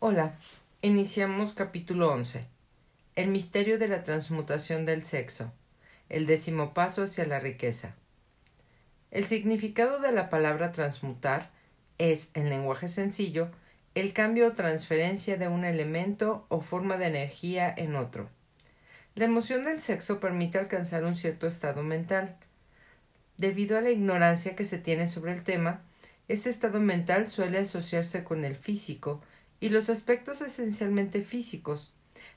[0.00, 0.36] Hola,
[0.80, 2.46] iniciamos capítulo 11.
[3.16, 5.52] El misterio de la transmutación del sexo.
[6.08, 7.96] El décimo paso hacia la riqueza.
[9.10, 11.50] El significado de la palabra transmutar
[11.98, 13.50] es, en lenguaje sencillo,
[13.96, 18.30] el cambio o transferencia de un elemento o forma de energía en otro.
[19.16, 22.36] La emoción del sexo permite alcanzar un cierto estado mental.
[23.36, 25.82] Debido a la ignorancia que se tiene sobre el tema,
[26.28, 29.20] este estado mental suele asociarse con el físico
[29.60, 31.94] y los aspectos esencialmente físicos,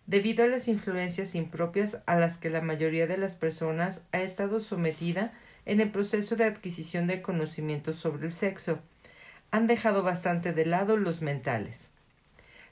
[0.07, 4.59] debido a las influencias impropias a las que la mayoría de las personas ha estado
[4.59, 5.33] sometida
[5.65, 8.79] en el proceso de adquisición de conocimientos sobre el sexo.
[9.51, 11.89] Han dejado bastante de lado los mentales.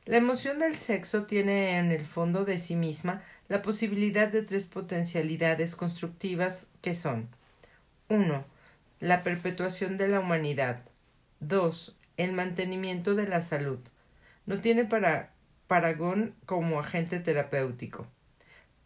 [0.06, 4.66] La emoción del sexo tiene en el fondo de sí misma la posibilidad de tres
[4.66, 7.28] potencialidades constructivas que son
[8.08, 8.44] 1.
[9.00, 10.84] La perpetuación de la humanidad.
[11.42, 11.96] 2.
[12.18, 13.80] El mantenimiento de la salud
[14.50, 15.32] no tiene para
[15.68, 18.08] Paragón como agente terapéutico.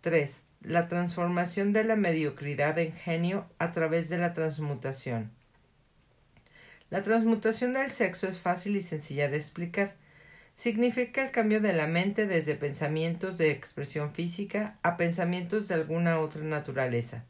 [0.02, 0.42] 3.
[0.62, 5.32] La transformación de la mediocridad en genio a través de la transmutación.
[6.90, 9.96] La transmutación del sexo es fácil y sencilla de explicar.
[10.54, 16.20] Significa el cambio de la mente desde pensamientos de expresión física a pensamientos de alguna
[16.20, 17.24] otra naturaleza.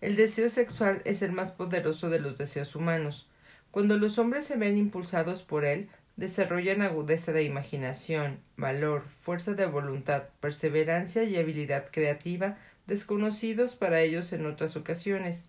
[0.00, 3.28] El deseo sexual es el más poderoso de los deseos humanos.
[3.70, 9.66] Cuando los hombres se ven impulsados por él, desarrollan agudeza de imaginación, valor, fuerza de
[9.66, 15.44] voluntad, perseverancia y habilidad creativa desconocidos para ellos en otras ocasiones.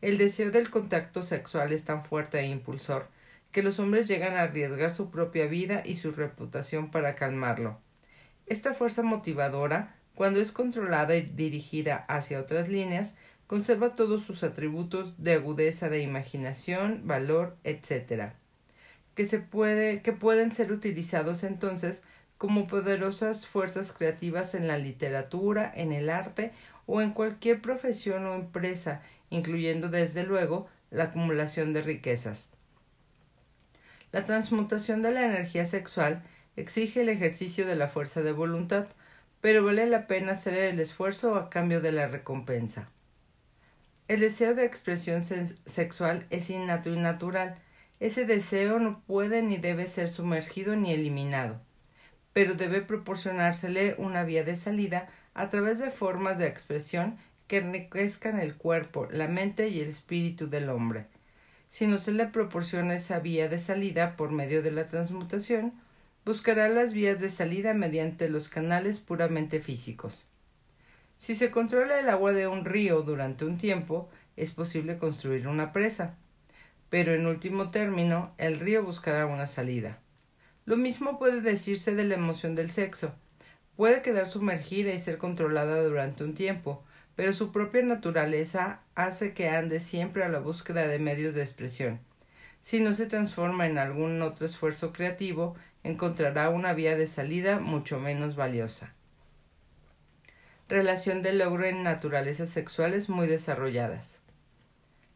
[0.00, 3.06] El deseo del contacto sexual es tan fuerte e impulsor
[3.52, 7.78] que los hombres llegan a arriesgar su propia vida y su reputación para calmarlo.
[8.46, 13.16] Esta fuerza motivadora, cuando es controlada y dirigida hacia otras líneas,
[13.46, 18.39] conserva todos sus atributos de agudeza de imaginación, valor, etc
[19.14, 22.02] que, se puede, que pueden ser utilizados entonces
[22.38, 26.52] como poderosas fuerzas creativas en la literatura, en el arte
[26.86, 32.48] o en cualquier profesión o empresa, incluyendo desde luego la acumulación de riquezas.
[34.12, 36.22] La transmutación de la energía sexual
[36.56, 38.88] exige el ejercicio de la fuerza de voluntad,
[39.40, 42.88] pero vale la pena hacer el esfuerzo a cambio de la recompensa.
[44.08, 47.54] El deseo de expresión sexual es innato y natural,
[48.00, 51.60] ese deseo no puede ni debe ser sumergido ni eliminado,
[52.32, 58.40] pero debe proporcionársele una vía de salida a través de formas de expresión que enriquezcan
[58.40, 61.06] el cuerpo, la mente y el espíritu del hombre.
[61.68, 65.74] Si no se le proporciona esa vía de salida por medio de la transmutación,
[66.24, 70.26] buscará las vías de salida mediante los canales puramente físicos.
[71.18, 75.72] Si se controla el agua de un río durante un tiempo, es posible construir una
[75.72, 76.16] presa
[76.90, 79.98] pero en último término el río buscará una salida.
[80.66, 83.14] Lo mismo puede decirse de la emoción del sexo.
[83.76, 86.84] Puede quedar sumergida y ser controlada durante un tiempo,
[87.16, 92.00] pero su propia naturaleza hace que ande siempre a la búsqueda de medios de expresión.
[92.62, 97.98] Si no se transforma en algún otro esfuerzo creativo, encontrará una vía de salida mucho
[97.98, 98.94] menos valiosa.
[100.68, 104.20] Relación de logro en naturalezas sexuales muy desarrolladas.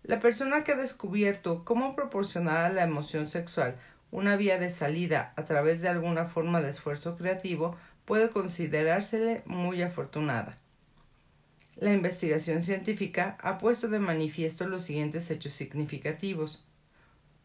[0.04, 3.76] La persona que ha descubierto cómo proporcionar a la emoción sexual
[4.10, 9.80] una vía de salida a través de alguna forma de esfuerzo creativo puede considerársele muy
[9.80, 10.58] afortunada.
[11.76, 16.66] La investigación científica ha puesto de manifiesto los siguientes hechos significativos.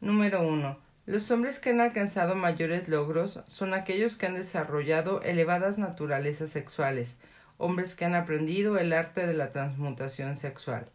[0.01, 0.77] Número 1.
[1.05, 7.19] Los hombres que han alcanzado mayores logros son aquellos que han desarrollado elevadas naturalezas sexuales,
[7.57, 10.91] hombres que han aprendido el arte de la transmutación sexual.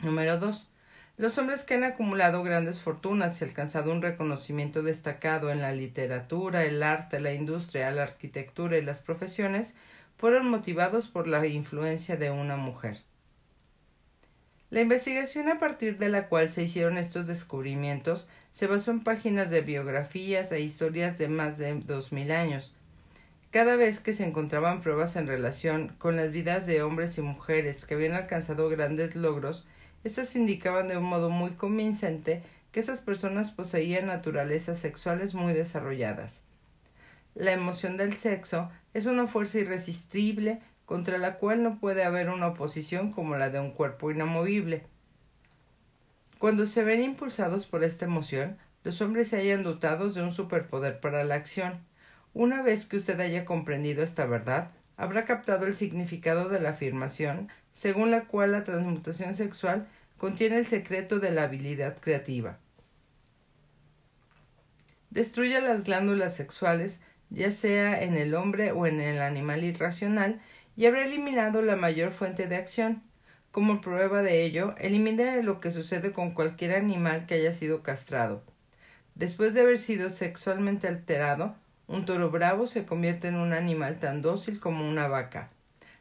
[0.00, 0.68] Número 2.
[1.16, 6.64] Los hombres que han acumulado grandes fortunas y alcanzado un reconocimiento destacado en la literatura,
[6.64, 9.74] el arte, la industria, la arquitectura y las profesiones
[10.16, 13.02] fueron motivados por la influencia de una mujer.
[14.70, 19.50] La investigación a partir de la cual se hicieron estos descubrimientos se basó en páginas
[19.50, 22.72] de biografías e historias de más de dos mil años.
[23.50, 27.84] Cada vez que se encontraban pruebas en relación con las vidas de hombres y mujeres
[27.84, 29.66] que habían alcanzado grandes logros,
[30.04, 32.42] estas indicaban de un modo muy convincente
[32.72, 36.42] que esas personas poseían naturalezas sexuales muy desarrolladas.
[37.34, 42.48] La emoción del sexo es una fuerza irresistible contra la cual no puede haber una
[42.48, 44.86] oposición como la de un cuerpo inamovible.
[46.38, 51.00] Cuando se ven impulsados por esta emoción, los hombres se hallan dotados de un superpoder
[51.00, 51.80] para la acción.
[52.32, 57.48] Una vez que usted haya comprendido esta verdad, habrá captado el significado de la afirmación
[57.78, 59.86] según la cual la transmutación sexual
[60.16, 62.58] contiene el secreto de la habilidad creativa.
[65.10, 66.98] destruye las glándulas sexuales,
[67.30, 70.40] ya sea en el hombre o en el animal irracional,
[70.76, 73.04] y habrá eliminado la mayor fuente de acción.
[73.52, 78.42] Como prueba de ello, elimina lo que sucede con cualquier animal que haya sido castrado.
[79.14, 81.54] Después de haber sido sexualmente alterado,
[81.86, 85.50] un toro bravo se convierte en un animal tan dócil como una vaca.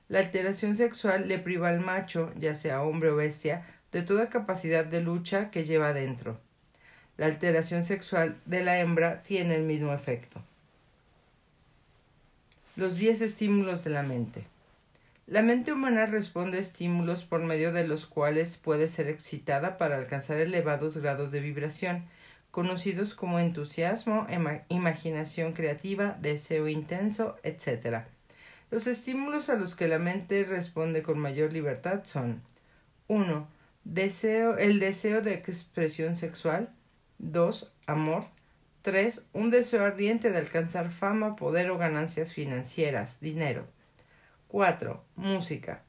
[0.10, 4.86] La alteración sexual le priva al macho, ya sea hombre o bestia, de toda capacidad
[4.86, 6.40] de lucha que lleva dentro.
[7.18, 10.42] La alteración sexual de la hembra tiene el mismo efecto.
[12.76, 14.46] Los diez estímulos de la mente.
[15.26, 19.98] La mente humana responde a estímulos por medio de los cuales puede ser excitada para
[19.98, 22.06] alcanzar elevados grados de vibración,
[22.52, 24.26] conocidos como entusiasmo,
[24.70, 28.06] imaginación creativa, deseo intenso, etc.
[28.70, 32.42] Los estímulos a los que la mente responde con mayor libertad son
[33.08, 33.48] 1.
[33.86, 36.70] Deseo, el deseo de expresión sexual,
[37.20, 37.72] 2.
[37.86, 38.26] Amor.
[38.82, 39.26] 3.
[39.34, 43.66] Un deseo ardiente de alcanzar fama, poder o ganancias financieras, dinero.
[44.50, 45.04] 4.
[45.16, 45.84] Música.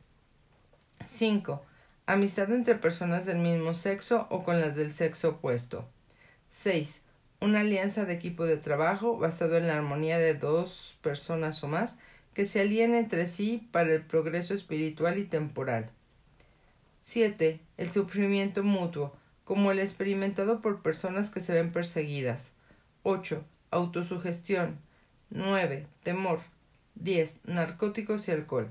[1.04, 1.64] 5.
[2.06, 5.88] Amistad entre personas del mismo sexo o con las del sexo opuesto.
[6.48, 7.02] 6.
[7.40, 11.98] Una alianza de equipo de trabajo basado en la armonía de dos personas o más
[12.38, 15.90] que se alíen entre sí para el progreso espiritual y temporal.
[17.02, 17.58] 7.
[17.76, 19.12] El sufrimiento mutuo
[19.42, 22.52] como el experimentado por personas que se ven perseguidas.
[23.02, 23.44] 8.
[23.72, 24.78] Autosugestión.
[25.30, 25.88] 9.
[26.04, 26.38] Temor.
[26.94, 27.38] 10.
[27.42, 28.70] Narcóticos y alcohol.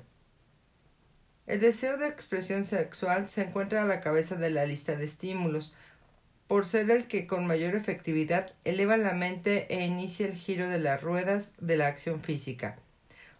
[1.46, 5.76] El deseo de expresión sexual se encuentra a la cabeza de la lista de estímulos,
[6.48, 10.80] por ser el que con mayor efectividad eleva la mente e inicia el giro de
[10.80, 12.80] las ruedas de la acción física.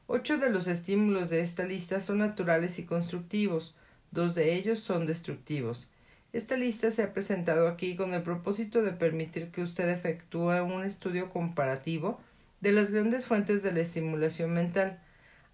[0.10, 3.76] Ocho de los estímulos de esta lista son naturales y constructivos,
[4.12, 5.92] dos de ellos son destructivos.
[6.32, 10.86] Esta lista se ha presentado aquí con el propósito de permitir que usted efectúe un
[10.86, 12.22] estudio comparativo
[12.62, 15.02] de las grandes fuentes de la estimulación mental.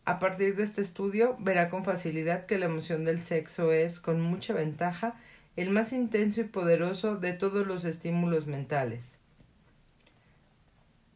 [0.06, 4.22] A partir de este estudio verá con facilidad que la emoción del sexo es, con
[4.22, 5.16] mucha ventaja,
[5.56, 9.18] el más intenso y poderoso de todos los estímulos mentales.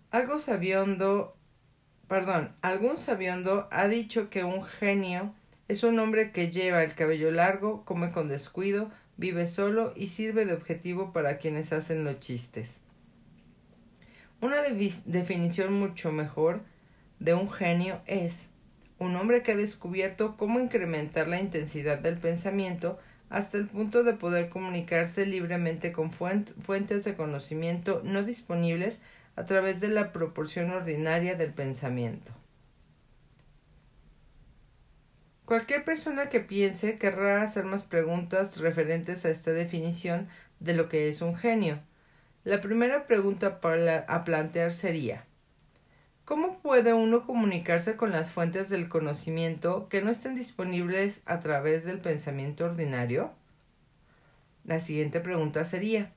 [0.10, 1.37] Algo sabiondo,
[2.08, 5.34] perdón, algún sabiondo ha dicho que un genio
[5.68, 10.46] es un hombre que lleva el cabello largo, come con descuido, vive solo y sirve
[10.46, 12.80] de objetivo para quienes hacen los chistes.
[14.40, 14.58] Una
[15.06, 16.62] definición mucho mejor
[17.20, 18.50] de un genio es
[19.00, 23.00] un hombre que ha descubierto cómo incrementar la intensidad del pensamiento
[23.30, 29.02] hasta el punto de poder comunicarse libremente con fuentes de conocimiento no disponibles
[29.38, 32.34] a través de la proporción ordinaria del pensamiento.
[35.46, 40.28] Cualquier persona que piense querrá hacer más preguntas referentes a esta definición
[40.60, 41.80] de lo que es un genio.
[42.44, 43.60] La primera pregunta
[44.08, 45.24] a plantear sería
[46.26, 51.86] ¿Cómo puede uno comunicarse con las fuentes del conocimiento que no estén disponibles a través
[51.86, 53.32] del pensamiento ordinario?
[54.66, 56.12] La siguiente pregunta sería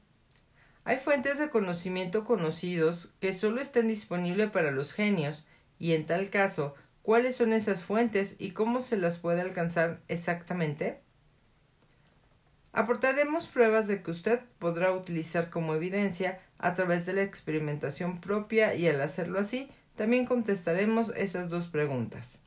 [0.90, 5.46] Hay fuentes de conocimiento conocidos que solo estén disponibles para los genios,
[5.78, 11.00] y en tal caso, ¿Cuáles son esas fuentes y cómo se las puede alcanzar exactamente?
[12.72, 18.74] Aportaremos pruebas de que usted podrá utilizar como evidencia a través de la experimentación propia
[18.74, 22.40] y al hacerlo así, también contestaremos esas dos preguntas.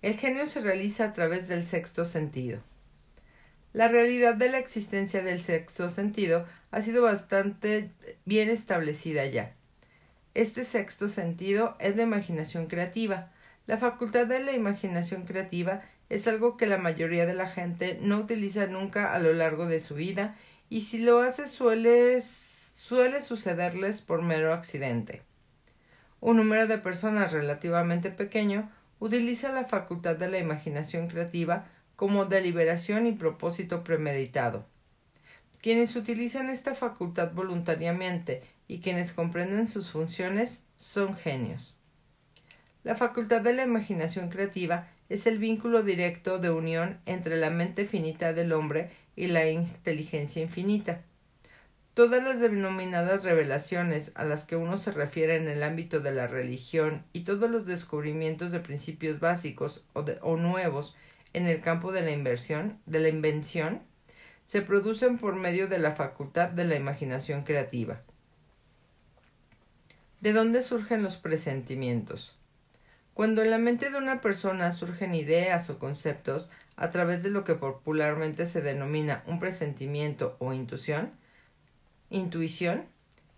[0.00, 2.60] El genio se realiza a través del sexto sentido.
[3.72, 7.90] La realidad de la existencia del sexto sentido ha sido bastante
[8.24, 9.54] bien establecida ya.
[10.34, 13.30] Este sexto sentido es la imaginación creativa.
[13.66, 18.18] La facultad de la imaginación creativa es algo que la mayoría de la gente no
[18.18, 20.36] utiliza nunca a lo largo de su vida
[20.68, 22.22] y si lo hace suele,
[22.74, 25.22] suele sucederles por mero accidente.
[26.20, 31.66] Un número de personas relativamente pequeño utiliza la facultad de la imaginación creativa
[32.02, 34.66] como deliberación y propósito premeditado.
[35.60, 41.78] Quienes utilizan esta facultad voluntariamente y quienes comprenden sus funciones son genios.
[42.82, 47.86] La facultad de la imaginación creativa es el vínculo directo de unión entre la mente
[47.86, 51.02] finita del hombre y la inteligencia infinita.
[51.94, 56.26] Todas las denominadas revelaciones a las que uno se refiere en el ámbito de la
[56.26, 60.96] religión y todos los descubrimientos de principios básicos o, o nuevos
[61.32, 63.82] en el campo de la inversión, de la invención,
[64.44, 68.02] se producen por medio de la facultad de la imaginación creativa.
[70.20, 72.38] ¿De dónde surgen los presentimientos?
[73.14, 77.44] Cuando en la mente de una persona surgen ideas o conceptos a través de lo
[77.44, 81.12] que popularmente se denomina un presentimiento o intuición,
[82.10, 82.86] intuición,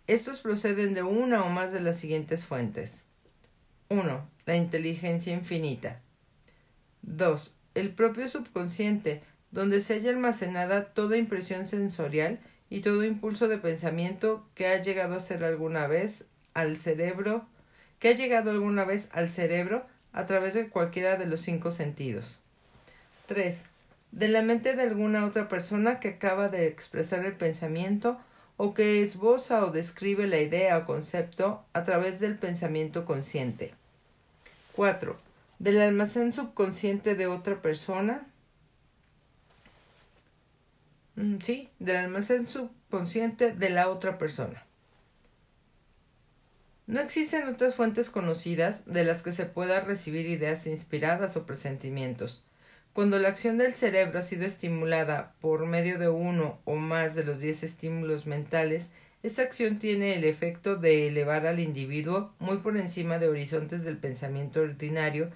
[0.06, 3.06] Estos proceden de una o más de las siguientes fuentes.
[3.88, 4.28] 1.
[4.44, 6.02] La inteligencia infinita.
[7.00, 7.56] 2.
[7.74, 12.40] El propio subconsciente, donde se halla almacenada toda impresión sensorial
[12.70, 17.46] y todo impulso de pensamiento que ha llegado a ser alguna vez al cerebro,
[17.98, 22.40] que ha llegado alguna vez al cerebro a través de cualquiera de los cinco sentidos.
[23.26, 23.64] 3.
[24.12, 28.18] De la mente de alguna otra persona que acaba de expresar el pensamiento
[28.56, 33.74] o que esboza o describe la idea o concepto a través del pensamiento consciente.
[34.74, 35.23] 4.
[35.64, 38.26] Del almacén subconsciente de otra persona.
[41.16, 44.66] Mm, sí, del almacén subconsciente de la otra persona.
[46.86, 52.44] No existen otras fuentes conocidas de las que se pueda recibir ideas inspiradas o presentimientos.
[52.92, 57.24] Cuando la acción del cerebro ha sido estimulada por medio de uno o más de
[57.24, 58.90] los diez estímulos mentales,
[59.22, 63.96] esa acción tiene el efecto de elevar al individuo muy por encima de horizontes del
[63.96, 65.30] pensamiento ordinario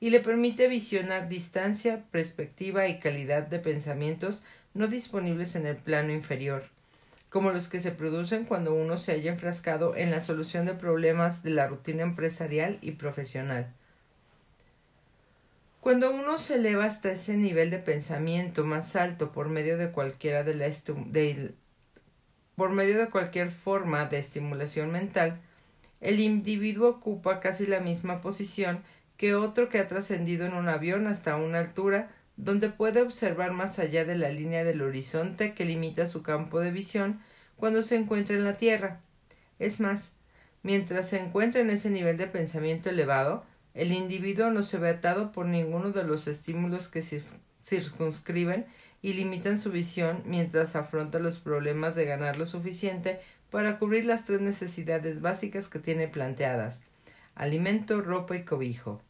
[0.00, 4.42] y le permite visionar distancia, perspectiva y calidad de pensamientos
[4.74, 6.64] no disponibles en el plano inferior
[7.30, 11.42] como los que se producen cuando uno se haya enfrascado en la solución de problemas
[11.42, 13.72] de la rutina empresarial y profesional.
[15.80, 20.42] Cuando uno se eleva hasta ese nivel de pensamiento más alto por medio de cualquiera
[20.42, 20.66] de la
[21.06, 21.54] de,
[22.56, 25.40] por medio de cualquier forma de estimulación mental,
[26.00, 28.82] el individuo ocupa casi la misma posición
[29.20, 32.08] que otro que ha trascendido en un avión hasta una altura
[32.38, 36.70] donde puede observar más allá de la línea del horizonte que limita su campo de
[36.70, 37.20] visión
[37.56, 39.02] cuando se encuentra en la Tierra.
[39.58, 40.14] Es más,
[40.62, 45.32] mientras se encuentra en ese nivel de pensamiento elevado, el individuo no se ve atado
[45.32, 47.04] por ninguno de los estímulos que
[47.60, 48.64] circunscriben
[49.02, 54.24] y limitan su visión mientras afronta los problemas de ganar lo suficiente para cubrir las
[54.24, 56.80] tres necesidades básicas que tiene planteadas
[57.34, 59.00] alimento, ropa y cobijo.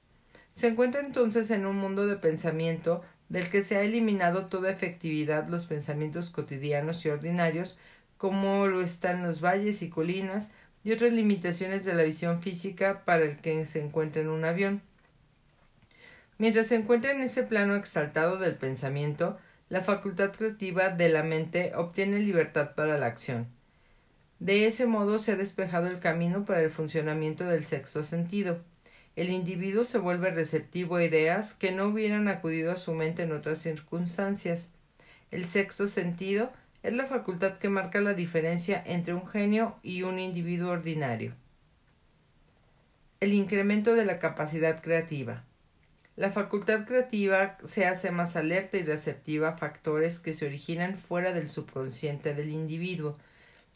[0.53, 5.49] Se encuentra entonces en un mundo de pensamiento del que se ha eliminado toda efectividad
[5.49, 7.79] los pensamientos cotidianos y ordinarios,
[8.19, 10.51] como lo están los valles y colinas,
[10.83, 14.83] y otras limitaciones de la visión física para el que se encuentra en un avión.
[16.39, 19.39] Mientras se encuentra en ese plano exaltado del pensamiento,
[19.69, 23.47] la facultad creativa de la mente obtiene libertad para la acción.
[24.41, 28.61] De ese modo se ha despejado el camino para el funcionamiento del sexto sentido
[29.21, 33.33] el individuo se vuelve receptivo a ideas que no hubieran acudido a su mente en
[33.33, 34.71] otras circunstancias.
[35.31, 36.51] El sexto sentido
[36.83, 41.35] es la facultad que marca la diferencia entre un genio y un individuo ordinario.
[43.21, 45.45] El incremento de la capacidad creativa.
[46.17, 51.33] La facultad creativa se hace más alerta y receptiva a factores que se originan fuera
[51.33, 53.19] del subconsciente del individuo,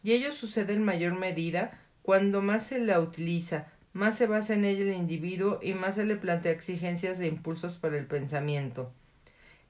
[0.02, 4.64] y ello sucede en mayor medida cuando más se la utiliza, más se basa en
[4.64, 8.92] ella el individuo y más se le plantea exigencias e impulsos para el pensamiento.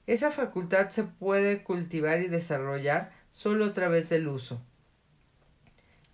[0.07, 4.61] Esa facultad se puede cultivar y desarrollar solo a través del uso.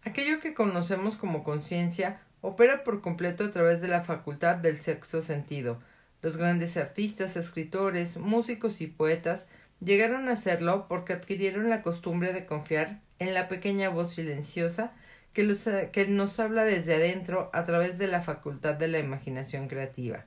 [0.02, 5.22] Aquello que conocemos como conciencia opera por completo a través de la facultad del sexto
[5.22, 5.80] sentido.
[6.20, 9.46] Los grandes artistas, escritores, músicos y poetas
[9.80, 14.94] llegaron a hacerlo porque adquirieron la costumbre de confiar en la pequeña voz silenciosa
[15.32, 19.68] que, eh, que nos habla desde adentro a través de la facultad de la imaginación
[19.68, 20.26] creativa.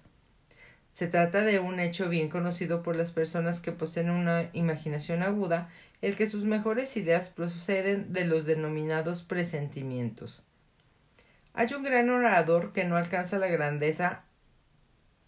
[0.91, 5.69] Se trata de un hecho bien conocido por las personas que poseen una imaginación aguda,
[6.01, 10.45] el que sus mejores ideas proceden de los denominados presentimientos.
[11.53, 14.23] Hay un gran orador que no alcanza la grandeza.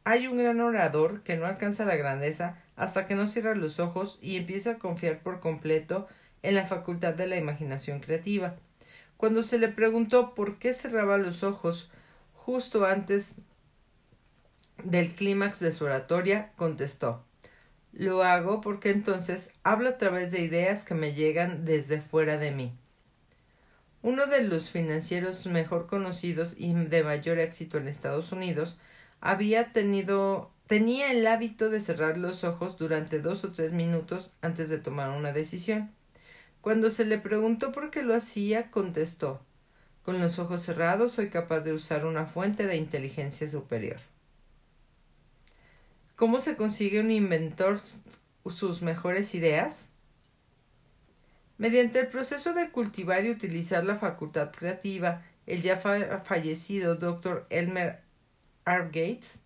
[0.03, 4.19] Hay un gran orador que no alcanza la grandeza hasta que no cierra los ojos
[4.21, 6.07] y empieza a confiar por completo
[6.43, 8.55] en la facultad de la imaginación creativa.
[9.17, 11.89] Cuando se le preguntó por qué cerraba los ojos
[12.33, 13.35] justo antes
[14.83, 17.25] del clímax de su oratoria, contestó
[17.93, 22.51] Lo hago porque entonces hablo a través de ideas que me llegan desde fuera de
[22.51, 22.77] mí.
[24.01, 28.79] Uno de los financieros mejor conocidos y de mayor éxito en Estados Unidos
[29.21, 34.69] había tenido tenía el hábito de cerrar los ojos durante dos o tres minutos antes
[34.69, 35.91] de tomar una decisión.
[36.65, 39.39] Cuando se le preguntó por qué lo hacía, contestó
[40.01, 43.97] Con los ojos cerrados soy capaz de usar una fuente de inteligencia superior.
[46.15, 47.79] ¿Cómo se consigue un inventor
[48.49, 49.89] sus mejores ideas?
[51.59, 57.45] Mediante el proceso de cultivar y utilizar la facultad creativa, el ya fallecido Dr.
[57.51, 58.01] Elmer
[58.65, 58.85] R.
[58.85, 59.37] Gates,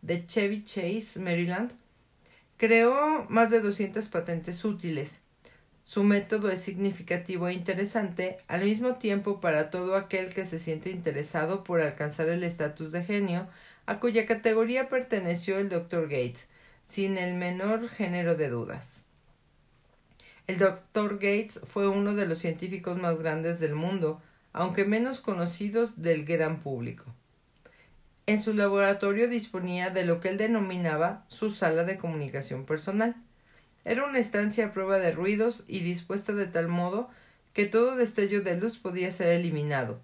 [0.00, 1.72] de Chevy Chase, Maryland,
[2.56, 5.21] creó más de 200 patentes útiles,
[5.82, 10.90] Su método es significativo e interesante al mismo tiempo para todo aquel que se siente
[10.90, 13.48] interesado por alcanzar el estatus de genio
[13.86, 16.02] a cuya categoría perteneció el Dr.
[16.02, 16.46] Gates,
[16.86, 19.02] sin el menor género de dudas.
[20.46, 21.14] El Dr.
[21.14, 24.22] Gates fue uno de los científicos más grandes del mundo,
[24.52, 27.06] aunque menos conocidos del gran público.
[28.26, 33.16] En su laboratorio disponía de lo que él denominaba su sala de comunicación personal.
[33.84, 37.10] Era una estancia a prueba de ruidos y dispuesta de tal modo
[37.52, 40.00] que todo destello de luz podía ser eliminado.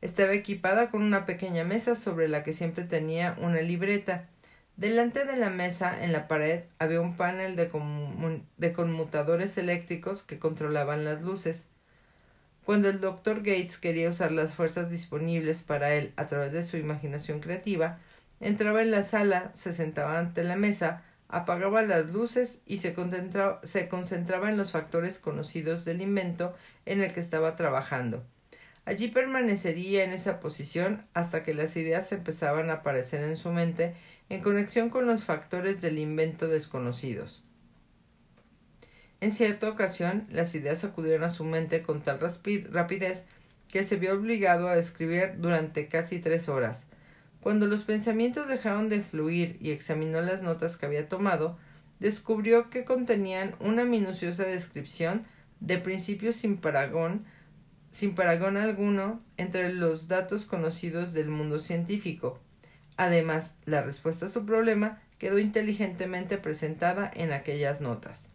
[0.00, 4.28] Estaba equipada con una pequeña mesa sobre la que siempre tenía una libreta.
[4.76, 7.70] Delante de la mesa, en la pared, había un panel de,
[8.56, 11.68] de conmutadores eléctricos que controlaban las luces.
[12.64, 16.76] Cuando el doctor Gates quería usar las fuerzas disponibles para él a través de su
[16.76, 17.98] imaginación creativa,
[18.40, 24.50] entraba en la sala, se sentaba ante la mesa, apagaba las luces y se, concentraba
[24.50, 28.22] en los factores conocidos del invento en el que estaba trabajando.
[28.84, 33.94] Allí permanecería en esa posición hasta que las ideas empezaban a aparecer en su mente
[34.28, 37.44] en conexión con los factores del invento desconocidos.
[39.22, 43.24] En cierta ocasión, las ideas acudieron a su mente con tal rapidez
[43.70, 46.84] que se vio obligado a escribir durante casi tres horas.
[47.42, 51.58] Cuando los pensamientos dejaron de fluir y examinó las notas que había tomado,
[52.00, 55.22] descubrió que contenían una minuciosa descripción
[55.60, 57.26] de principios sin paragón,
[57.90, 62.38] sin paragón alguno entre los datos conocidos del mundo científico.
[62.96, 68.32] Además, la respuesta a su problema quedó inteligentemente presentada en aquellas notas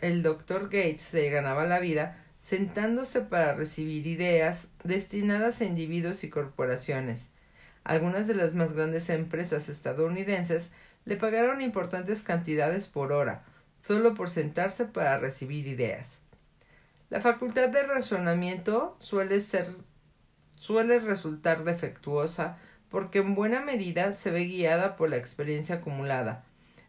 [0.00, 6.30] el, doctor Gates se ganaba la vida sentándose para recibir ideas destinadas a individuos y
[6.30, 7.30] corporaciones.
[7.84, 10.70] Algunas de las más grandes empresas estadounidenses
[11.04, 13.44] le pagaron importantes cantidades por hora,
[13.80, 16.18] solo por sentarse para recibir ideas.
[17.10, 19.66] La facultad de razonamiento suele ser
[20.56, 22.56] suele resultar defectuosa
[22.88, 26.44] porque en buena medida se ve guiada por la experiencia acumulada,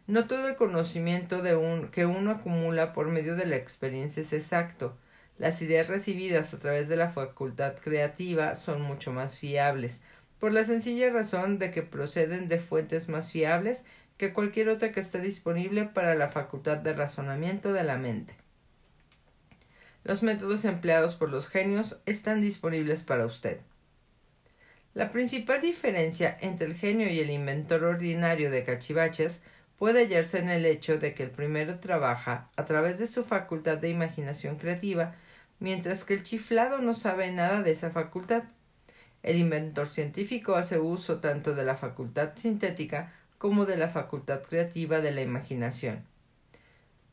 [0.06, 1.42] no todo el conocimiento
[1.90, 4.98] que uno acumula por medio de la experiencia es exacto.
[5.38, 10.02] Las ideas recibidas a través de la facultad creativa son mucho más fiables,
[10.44, 13.82] por la sencilla razón de que proceden de fuentes más fiables
[14.18, 18.34] que cualquier otra que esté disponible para la facultad de razonamiento de la mente.
[20.02, 23.60] Los métodos empleados por los genios están disponibles para usted.
[24.92, 29.40] La principal diferencia entre el genio y el inventor ordinario de cachivaches
[29.78, 33.78] puede hallarse en el hecho de que el primero trabaja a través de su facultad
[33.78, 35.14] de imaginación creativa,
[35.58, 38.42] mientras que el chiflado no sabe nada de esa facultad.
[39.24, 45.00] El inventor científico hace uso tanto de la facultad sintética como de la facultad creativa
[45.00, 46.04] de la imaginación.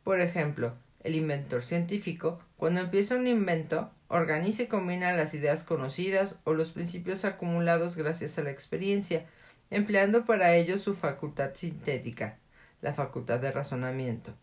[0.03, 6.39] Por ejemplo, el inventor científico, cuando empieza un invento, organiza y combina las ideas conocidas
[6.43, 9.25] o los principios acumulados gracias a la experiencia,
[9.69, 12.37] empleando para ello su facultad sintética
[12.81, 14.33] la facultad de razonamiento.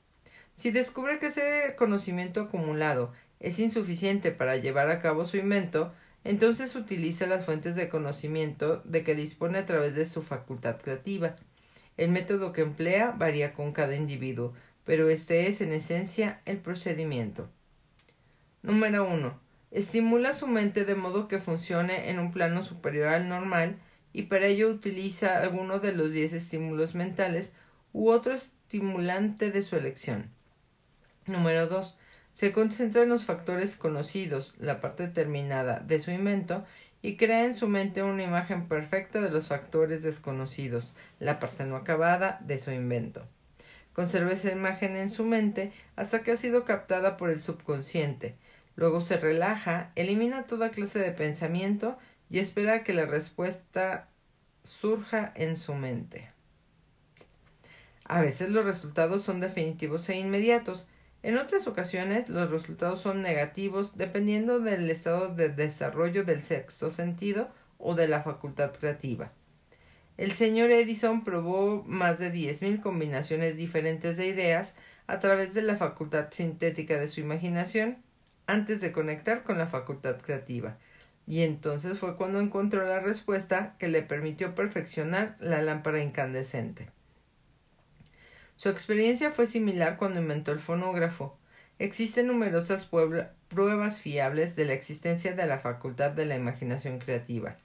[0.57, 5.93] Si descubre que ese conocimiento acumulado es insuficiente para llevar a cabo su invento,
[6.25, 11.37] entonces utiliza las fuentes de conocimiento de que dispone a través de su facultad creativa.
[11.97, 14.53] El método que emplea varía con cada individuo,
[14.85, 17.49] pero este es en esencia el procedimiento.
[18.63, 19.39] Número 1.
[19.71, 23.79] Estimula su mente de modo que funcione en un plano superior al normal
[24.13, 27.53] y para ello utiliza alguno de los diez estímulos mentales
[27.93, 30.31] u otro estimulante de su elección.
[31.27, 31.99] Número 2.
[32.38, 36.64] Se concentra en los factores conocidos, la parte determinada de su invento,
[37.03, 41.74] y crea en su mente una imagen perfecta de los factores desconocidos, la parte no
[41.74, 43.27] acabada de su invento.
[43.92, 48.37] Conserva esa imagen en su mente hasta que ha sido captada por el subconsciente.
[48.77, 51.98] Luego se relaja, elimina toda clase de pensamiento
[52.31, 54.07] y espera que la respuesta
[54.62, 56.31] surja en su mente.
[58.05, 60.87] A veces los resultados son definitivos e inmediatos.
[61.29, 67.51] En otras ocasiones los resultados son negativos dependiendo del estado de desarrollo del sexto sentido
[67.77, 69.31] o de la facultad creativa.
[70.17, 74.73] El señor Edison probó más de diez mil combinaciones diferentes de ideas
[75.07, 77.99] a través de la facultad sintética de su imaginación
[78.47, 80.79] antes de conectar con la facultad creativa.
[81.27, 86.88] Y entonces fue cuando encontró la respuesta que le permitió perfeccionar la lámpara incandescente.
[88.59, 91.38] Su experiencia fue similar cuando inventó el fonógrafo.
[91.79, 92.90] Existen numerosas
[93.49, 97.57] pruebas fiables de la existencia de la facultad de la imaginación creativa.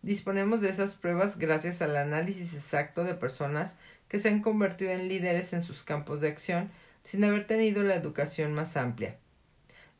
[0.00, 3.76] Disponemos de esas pruebas gracias al análisis exacto de personas
[4.08, 6.70] que se han convertido en líderes en sus campos de acción
[7.02, 9.18] sin haber tenido la educación más amplia.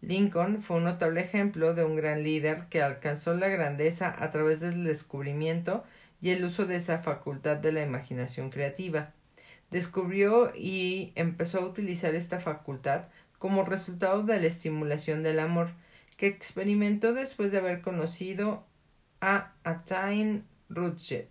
[0.01, 4.61] Lincoln fue un notable ejemplo de un gran líder que alcanzó la grandeza a través
[4.61, 5.85] del descubrimiento
[6.23, 9.13] y el uso de esa facultad de la imaginación creativa.
[9.71, 15.71] Descubrió y empezó a utilizar esta facultad como resultado de la estimulación del amor,
[16.17, 18.67] que experimentó después de haber conocido
[19.21, 21.29] a Attain Rutschet.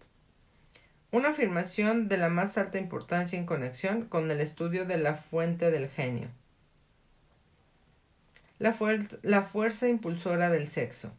[1.12, 5.70] Una afirmación de la más alta importancia en conexión con el estudio de la fuente
[5.72, 6.30] del genio.
[8.60, 11.14] La fuerza impulsora del sexo.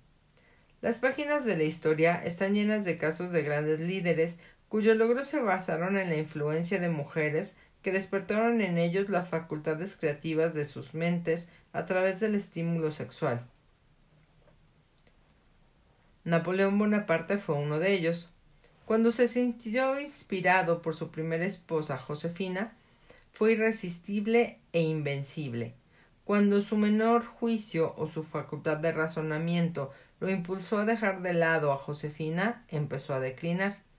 [0.80, 4.38] Las páginas de la historia están llenas de casos de grandes líderes
[4.70, 9.96] cuyos logros se basaron en la influencia de mujeres que despertaron en ellos las facultades
[9.96, 13.44] creativas de sus mentes a través del estímulo sexual.
[16.22, 18.30] Napoleón Bonaparte fue uno de ellos.
[18.85, 22.76] Cuando se sintió inspirado por su primera esposa Josefina,
[23.33, 25.74] fue irresistible e invencible.
[26.24, 31.72] Cuando su menor juicio o su facultad de razonamiento lo impulsó a dejar de lado
[31.72, 33.89] a Josefina, empezó a declinar.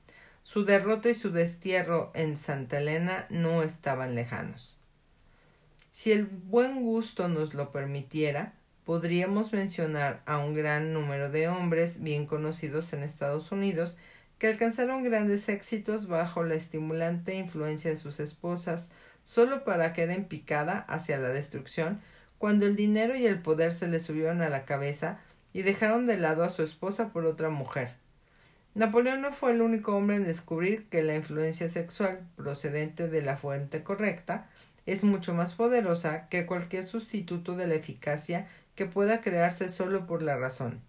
[0.43, 4.77] Su derrota y su destierro en Santa Elena no estaban lejanos.
[5.91, 8.53] Si el buen gusto nos lo permitiera,
[8.85, 13.97] podríamos mencionar a un gran número de hombres bien conocidos en Estados Unidos
[14.39, 18.89] que alcanzaron grandes éxitos bajo la estimulante influencia de sus esposas,
[19.23, 22.01] solo para quedar en picada hacia la destrucción,
[22.39, 25.19] cuando el dinero y el poder se les subieron a la cabeza
[25.53, 28.00] y dejaron de lado a su esposa por otra mujer.
[28.73, 33.35] Napoleón no fue el único hombre en descubrir que la influencia sexual procedente de la
[33.35, 34.49] fuente correcta
[34.85, 40.21] es mucho más poderosa que cualquier sustituto de la eficacia que pueda crearse solo por
[40.21, 40.81] la razón.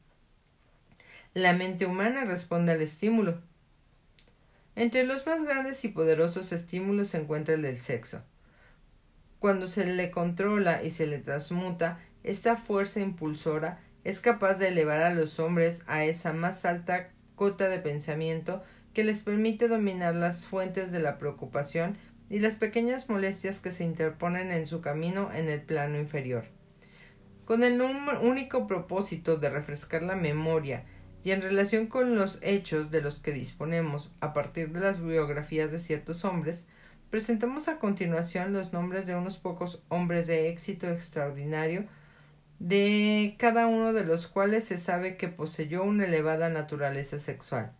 [1.34, 3.40] La mente humana responde al estímulo.
[4.76, 8.22] Entre los más grandes y poderosos estímulos se encuentra el del sexo.
[9.40, 15.02] Cuando se le controla y se le transmuta, esta fuerza impulsora es capaz de elevar
[15.02, 17.10] a los hombres a esa más alta
[17.42, 18.62] cota de pensamiento
[18.94, 21.98] que les permite dominar las fuentes de la preocupación
[22.30, 26.44] y las pequeñas molestias que se interponen en su camino en el plano inferior.
[27.44, 30.84] Con el único propósito de refrescar la memoria
[31.24, 35.72] y en relación con los hechos de los que disponemos a partir de las biografías
[35.72, 36.66] de ciertos hombres,
[37.10, 41.86] presentamos a continuación los nombres de unos pocos hombres de éxito extraordinario
[42.62, 47.72] de cada uno de los cuales se sabe que poseyó una elevada naturaleza sexual.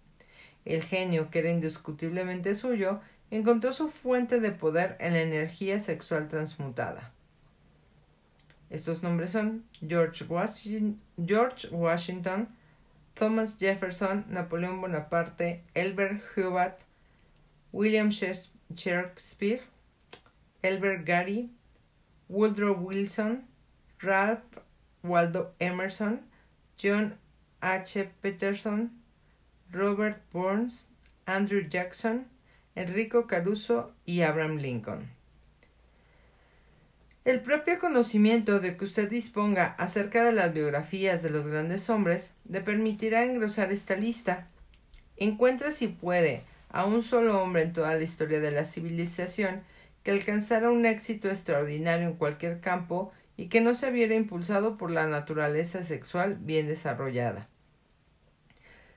[0.65, 6.29] El genio, que era indiscutiblemente suyo, encontró su fuente de poder en la energía sexual
[6.29, 7.13] transmutada.
[8.71, 10.99] Estos nombres son George Washington,
[13.15, 16.75] Thomas Jefferson, Napoleón Bonaparte, Elbert Hubbard,
[17.71, 19.63] William Shakespeare,
[20.61, 21.53] Elbert Gary,
[22.29, 23.47] Woodrow Wilson,
[24.01, 24.43] Ralph
[25.03, 26.21] Waldo Emerson,
[26.81, 27.19] John
[27.61, 28.11] H.
[28.21, 28.91] Peterson,
[29.71, 30.89] Robert Burns,
[31.27, 32.27] Andrew Jackson,
[32.75, 35.11] Enrico Caruso y Abraham Lincoln.
[37.25, 42.33] El propio conocimiento de que usted disponga acerca de las biografías de los grandes hombres
[42.49, 44.49] le permitirá engrosar esta lista.
[45.17, 49.63] Encuentre si puede a un solo hombre en toda la historia de la civilización
[50.03, 54.91] que alcanzara un éxito extraordinario en cualquier campo y que no se viera impulsado por
[54.91, 57.49] la naturaleza sexual bien desarrollada.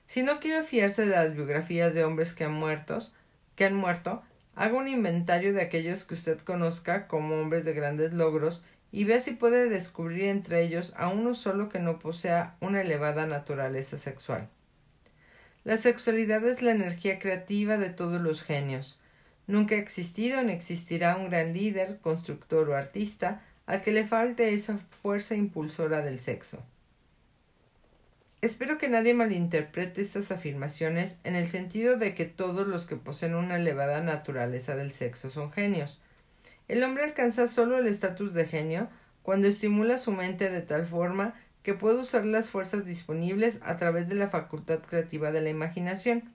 [0.06, 3.12] Si no quiere fiarse de las biografías de hombres que han muertos,
[3.56, 4.22] que han muerto,
[4.54, 9.20] haga un inventario de aquellos que usted conozca como hombres de grandes logros y vea
[9.20, 14.48] si puede descubrir entre ellos a uno solo que no posea una elevada naturaleza sexual.
[15.64, 19.00] La sexualidad es la energía creativa de todos los genios.
[19.48, 24.54] Nunca ha existido ni existirá un gran líder, constructor o artista al que le falte
[24.54, 26.62] esa fuerza impulsora del sexo.
[28.42, 33.34] Espero que nadie malinterprete estas afirmaciones en el sentido de que todos los que poseen
[33.34, 36.00] una elevada naturaleza del sexo son genios.
[36.68, 38.88] El hombre alcanza solo el estatus de genio
[39.22, 44.08] cuando estimula su mente de tal forma que puede usar las fuerzas disponibles a través
[44.08, 46.30] de la facultad creativa de la imaginación.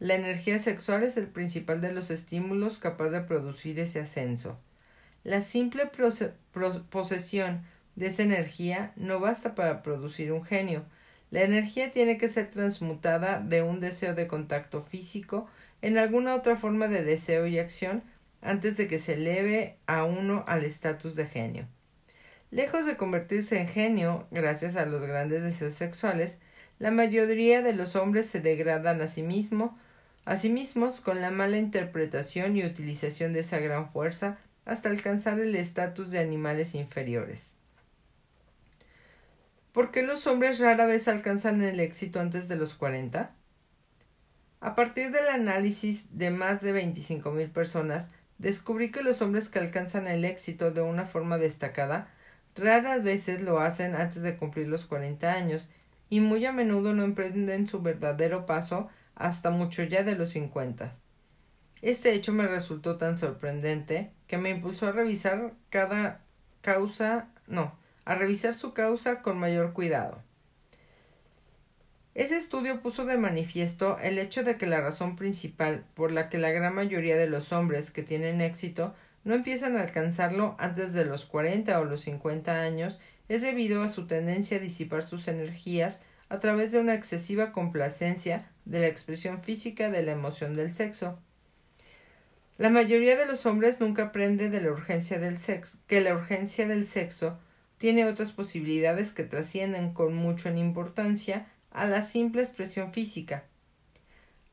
[0.00, 4.58] La energía sexual es el principal de los estímulos capaz de producir ese ascenso.
[5.28, 5.90] La simple
[6.88, 7.62] posesión
[7.96, 10.86] de esa energía no basta para producir un genio.
[11.30, 15.46] La energía tiene que ser transmutada de un deseo de contacto físico
[15.82, 18.02] en alguna otra forma de deseo y acción
[18.40, 21.68] antes de que se eleve a uno al estatus de genio.
[22.50, 26.38] Lejos de convertirse en genio gracias a los grandes deseos sexuales,
[26.78, 29.78] la mayoría de los hombres se degradan a sí, mismo,
[30.24, 35.40] a sí mismos con la mala interpretación y utilización de esa gran fuerza hasta alcanzar
[35.40, 37.54] el estatus de animales inferiores.
[39.72, 43.34] ¿Por qué los hombres rara vez alcanzan el éxito antes de los 40?
[44.60, 50.06] A partir del análisis de más de 25.000 personas, descubrí que los hombres que alcanzan
[50.06, 52.08] el éxito de una forma destacada
[52.54, 55.70] raras veces lo hacen antes de cumplir los 40 años
[56.10, 60.92] y muy a menudo no emprenden su verdadero paso hasta mucho ya de los 50.
[61.80, 66.22] Este hecho me resultó tan sorprendente que me impulsó a revisar cada
[66.60, 70.22] causa, no, a revisar su causa con mayor cuidado.
[72.14, 76.38] Ese estudio puso de manifiesto el hecho de que la razón principal por la que
[76.38, 81.04] la gran mayoría de los hombres que tienen éxito no empiezan a alcanzarlo antes de
[81.04, 86.00] los 40 o los 50 años es debido a su tendencia a disipar sus energías
[86.28, 91.20] a través de una excesiva complacencia de la expresión física de la emoción del sexo.
[92.58, 96.66] La mayoría de los hombres nunca aprende de la urgencia del sexo, que la urgencia
[96.66, 97.38] del sexo
[97.76, 103.44] tiene otras posibilidades que trascienden con mucho en importancia a la simple expresión física.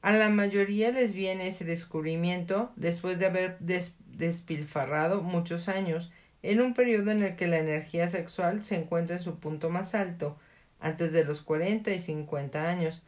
[0.04, 6.12] A la mayoría les viene ese descubrimiento después de haber despilfarrado muchos años
[6.44, 9.96] en un periodo en el que la energía sexual se encuentra en su punto más
[9.96, 10.38] alto,
[10.80, 13.02] antes de los 40 y 50 años.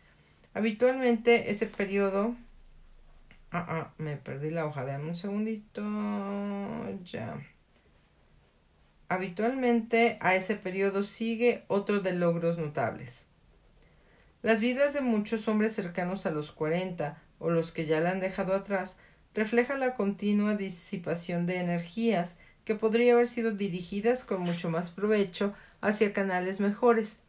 [0.55, 2.35] Habitualmente ese periodo
[3.51, 4.85] Ah, ah, me perdí la hoja.
[4.85, 5.81] Dame un segundito.
[7.03, 7.39] Ya.
[9.09, 13.25] Habitualmente a ese periodo sigue otro de logros notables.
[14.41, 18.19] Las vidas de muchos hombres cercanos a los 40 o los que ya la han
[18.19, 18.97] dejado atrás
[19.33, 25.53] reflejan la continua disipación de energías que podría haber sido dirigidas con mucho más provecho
[25.79, 27.19] hacia canales mejores.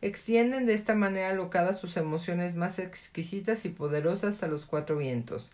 [0.00, 5.52] Extienden de esta manera locadas sus emociones más exquisitas y poderosas a los cuatro vientos.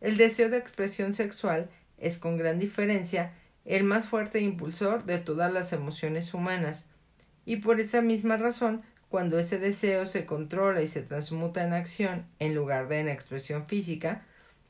[0.00, 3.32] El deseo de expresión sexual es con gran diferencia
[3.64, 6.86] el más fuerte impulsor de todas las emociones humanas,
[7.44, 12.26] y por esa misma razón, cuando ese deseo se controla y se transmuta en acción
[12.38, 14.24] en lugar de en expresión física,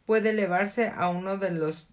[0.05, 1.91] puede elevarse a uno de los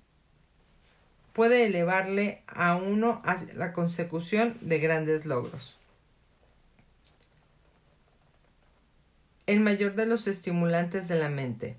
[1.33, 5.79] puede elevarle a uno a la consecución de grandes logros.
[9.45, 11.77] El mayor de los estimulantes de la mente.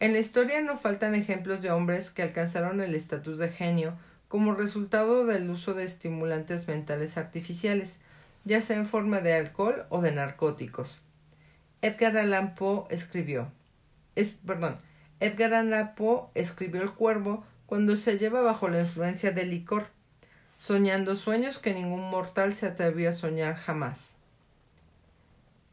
[0.00, 3.94] En la historia no faltan ejemplos de hombres que alcanzaron el estatus de genio
[4.28, 7.96] como resultado del uso de estimulantes mentales artificiales,
[8.44, 11.02] ya sea en forma de alcohol o de narcóticos.
[11.80, 13.50] Edgar Allan Poe escribió
[14.18, 14.78] es, perdón,
[15.20, 19.86] Edgar Allan Poe escribió El cuervo cuando se lleva bajo la influencia del licor,
[20.56, 24.17] soñando sueños que ningún mortal se atrevió a soñar jamás.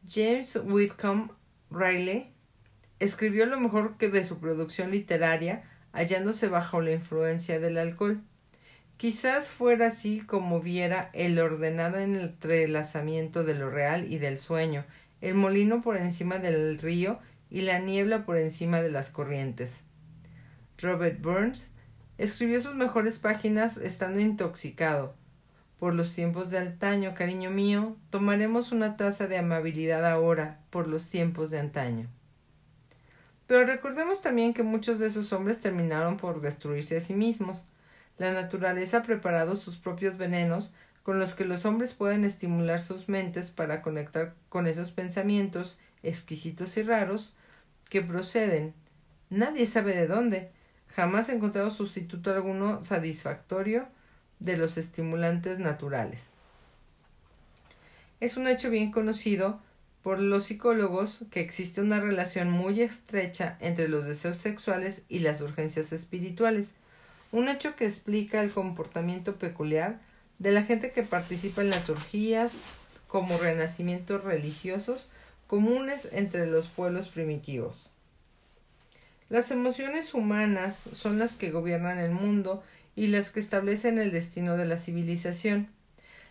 [0.08, 1.32] James Whitcomb
[1.70, 2.32] Riley
[3.00, 8.20] escribió lo mejor que de su producción literaria hallándose bajo la influencia del alcohol.
[8.98, 14.84] Quizás fuera así como viera el ordenado entrelazamiento de lo real y del sueño,
[15.20, 17.18] el molino por encima del río
[17.50, 19.82] y la niebla por encima de las corrientes.
[20.78, 21.70] Robert Burns
[22.18, 25.14] escribió sus mejores páginas estando intoxicado.
[25.78, 31.10] Por los tiempos de antaño, cariño mío, tomaremos una taza de amabilidad ahora, por los
[31.10, 32.08] tiempos de antaño.
[33.46, 37.66] Pero recordemos también que muchos de esos hombres terminaron por destruirse a sí mismos.
[38.16, 43.08] La naturaleza ha preparado sus propios venenos con los que los hombres pueden estimular sus
[43.08, 47.36] mentes para conectar con esos pensamientos exquisitos y raros
[47.90, 48.74] que proceden.
[49.28, 50.50] Nadie sabe de dónde.
[50.88, 53.88] Jamás he encontrado sustituto alguno satisfactorio
[54.38, 56.30] de los estimulantes naturales.
[58.20, 59.60] Es un hecho bien conocido
[60.02, 65.40] por los psicólogos que existe una relación muy estrecha entre los deseos sexuales y las
[65.40, 66.70] urgencias espirituales,
[67.32, 70.00] un hecho que explica el comportamiento peculiar
[70.38, 72.52] de la gente que participa en las orgías
[73.08, 75.10] como renacimientos religiosos
[75.46, 77.88] comunes entre los pueblos primitivos.
[79.28, 82.62] Las emociones humanas son las que gobiernan el mundo
[82.96, 85.68] y las que establecen el destino de la civilización.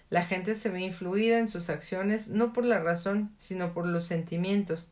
[0.10, 4.06] La gente se ve influida en sus acciones no por la razón, sino por los
[4.06, 4.90] sentimientos.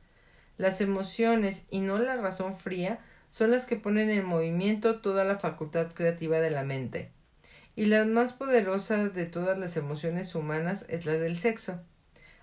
[0.57, 2.99] Las emociones y no la razón fría
[3.31, 7.11] son las que ponen en movimiento toda la facultad creativa de la mente.
[7.75, 11.81] Y la más poderosa de todas las emociones humanas es la del sexo.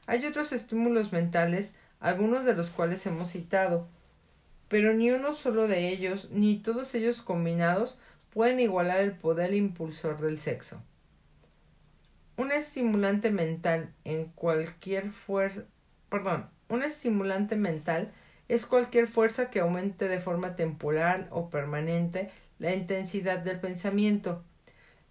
[0.07, 3.87] Hay otros estímulos mentales, algunos de los cuales hemos citado,
[4.67, 8.01] pero ni uno solo de ellos, ni todos ellos combinados,
[8.33, 10.83] pueden igualar el poder impulsor del sexo.
[12.37, 15.11] Un estimulante mental en cualquier
[16.09, 18.13] perdón, un estimulante mental
[18.49, 24.43] es cualquier fuerza que aumente de forma temporal o permanente la intensidad del pensamiento.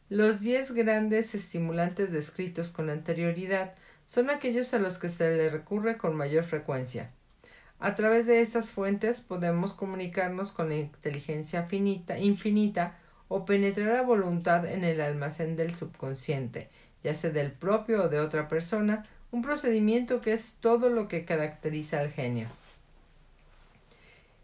[0.09, 3.75] Los diez grandes estimulantes descritos con anterioridad
[4.07, 7.11] son aquellos a los que se le recurre con mayor frecuencia.
[7.79, 12.97] A través de estas fuentes podemos comunicarnos con inteligencia finita, infinita
[13.29, 16.67] o penetrar a voluntad en el almacén del subconsciente,
[17.03, 21.23] ya sea del propio o de otra persona, un procedimiento que es todo lo que
[21.23, 22.47] caracteriza al genio.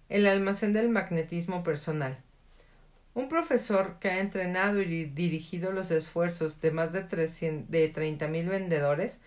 [0.07, 2.17] El almacén del magnetismo personal.
[3.15, 9.19] Un profesor que ha entrenado y dirigido los esfuerzos de más de, de 30.000 vendedores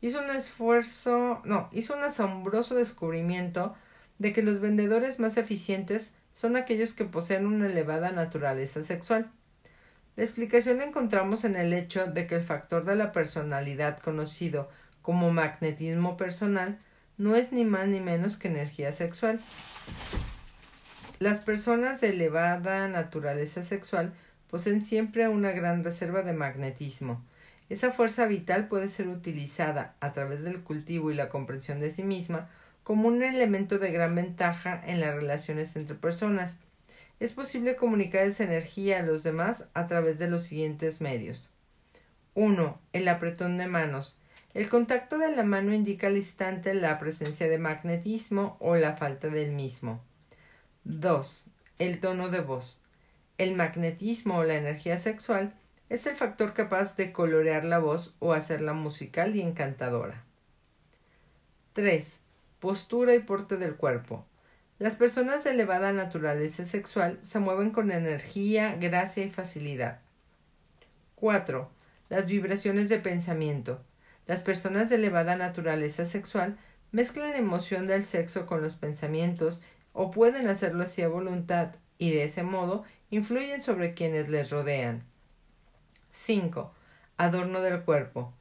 [0.00, 3.74] hizo un esfuerzo, no, hizo un asombroso descubrimiento
[4.18, 9.30] de que los vendedores más eficientes son aquellos que poseen una elevada naturaleza sexual.
[10.16, 14.68] La explicación la encontramos en el hecho de que el factor de la personalidad conocido
[15.00, 16.78] como magnetismo personal
[17.16, 19.40] no es ni más ni menos que energía sexual.
[21.20, 24.12] Las personas de elevada naturaleza sexual
[24.50, 27.24] poseen siempre una gran reserva de magnetismo.
[27.68, 32.02] Esa fuerza vital puede ser utilizada a través del cultivo y la comprensión de sí
[32.02, 32.48] misma
[32.84, 36.56] como un elemento de gran ventaja en las relaciones entre personas.
[37.18, 41.50] Es posible comunicar esa energía a los demás a través de los siguientes medios.
[42.34, 42.78] 1.
[42.92, 44.18] El apretón de manos.
[44.52, 49.28] El contacto de la mano indica al instante la presencia de magnetismo o la falta
[49.28, 50.00] del mismo.
[50.84, 51.46] 2.
[51.78, 52.80] El tono de voz.
[53.38, 55.54] El magnetismo o la energía sexual
[55.88, 60.24] es el factor capaz de colorear la voz o hacerla musical y encantadora.
[61.72, 62.23] 3.
[62.64, 64.24] Postura y porte del cuerpo.
[64.78, 70.00] Las personas de elevada naturaleza sexual se mueven con energía, gracia y facilidad.
[71.16, 71.70] 4.
[72.08, 73.82] Las vibraciones de pensamiento.
[74.26, 76.56] Las personas de elevada naturaleza sexual
[76.90, 82.12] mezclan la emoción del sexo con los pensamientos o pueden hacerlo así a voluntad y
[82.12, 85.04] de ese modo influyen sobre quienes les rodean.
[86.12, 86.72] 5.
[87.18, 88.32] Adorno del cuerpo.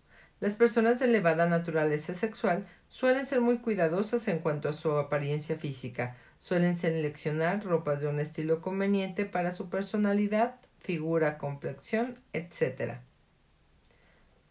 [0.44, 5.56] Las personas de elevada naturaleza sexual suelen ser muy cuidadosas en cuanto a su apariencia
[5.56, 12.96] física, suelen seleccionar ropas de un estilo conveniente para su personalidad, figura, complexión, etc.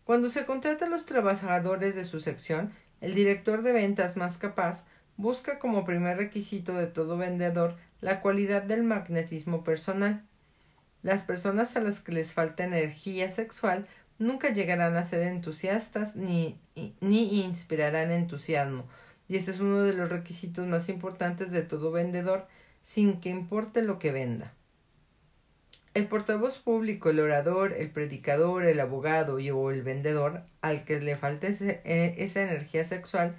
[0.04, 4.86] Cuando se contrata a los trabajadores de su sección, el director de ventas más capaz
[5.18, 10.24] busca como primer requisito de todo vendedor la cualidad del magnetismo personal.
[11.02, 13.86] Las personas a las que les falta energía sexual
[14.18, 16.58] nunca llegarán a ser entusiastas ni,
[17.00, 18.84] ni inspirarán entusiasmo,
[19.28, 22.46] y ese es uno de los requisitos más importantes de todo vendedor,
[22.84, 24.52] sin que importe lo que venda.
[25.94, 31.00] El portavoz público, el orador, el predicador, el abogado y o el vendedor, al que
[31.00, 33.36] le falte eh, esa energía sexual,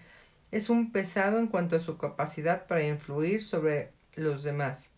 [0.51, 4.92] es un pesado en cuanto a su capacidad para influir sobre los demás.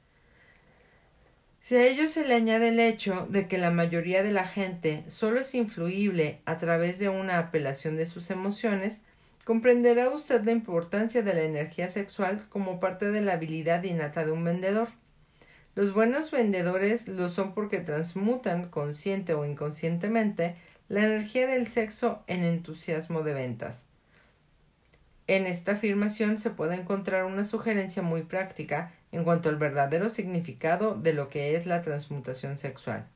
[1.66, 5.04] Si a ello se le añade el hecho de que la mayoría de la gente
[5.08, 9.02] solo es influible a través de una apelación de sus emociones,
[9.46, 14.32] comprenderá usted la importancia de la energía sexual como parte de la habilidad innata de
[14.32, 14.90] un vendedor.
[15.74, 22.44] Los buenos vendedores lo son porque transmutan, consciente o inconscientemente, la energía del sexo en
[22.44, 23.86] entusiasmo de ventas.
[25.26, 30.96] En esta afirmación se puede encontrar una sugerencia muy práctica en cuanto al verdadero significado
[30.96, 33.08] de lo que es la transmutación sexual.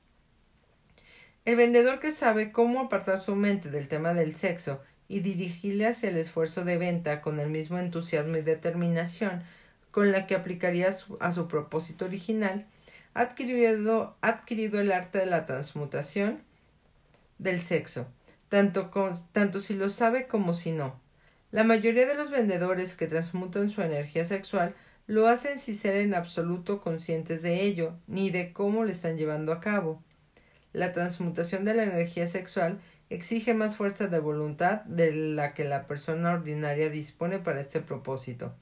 [1.43, 6.09] El vendedor que sabe cómo apartar su mente del tema del sexo y dirigirle hacia
[6.09, 9.43] el esfuerzo de venta con el mismo entusiasmo y determinación
[9.91, 12.65] con la que aplicaría a su propósito original,
[13.13, 14.15] ha adquirido,
[14.79, 16.41] el arte de la transmutación
[17.39, 18.07] del sexo,
[18.47, 18.89] tanto,
[19.33, 20.97] tanto si lo sabe como si no.
[21.51, 24.75] La mayoría de los vendedores que transmutan su energía sexual
[25.09, 29.51] lo hacen sin ser en absoluto conscientes de ello, ni de cómo lo están llevando
[29.51, 30.03] a cabo.
[30.71, 35.87] La transmutación de la energía sexual exige más fuerza de voluntad de la que la
[35.87, 38.53] persona ordinaria dispone para este propósito.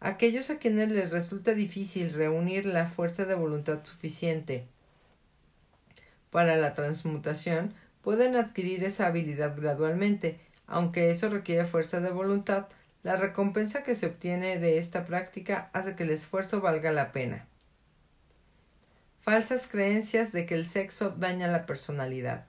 [0.00, 4.66] Aquellos a quienes les resulta difícil reunir la fuerza de voluntad suficiente
[6.30, 12.66] para la transmutación pueden adquirir esa habilidad gradualmente, aunque eso requiere fuerza de voluntad,
[13.04, 17.46] la recompensa que se obtiene de esta práctica hace que el esfuerzo valga la pena.
[19.20, 22.46] Falsas creencias de que el sexo daña la personalidad.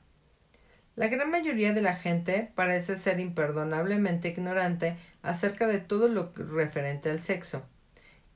[0.96, 7.10] La gran mayoría de la gente parece ser imperdonablemente ignorante acerca de todo lo referente
[7.10, 7.66] al sexo.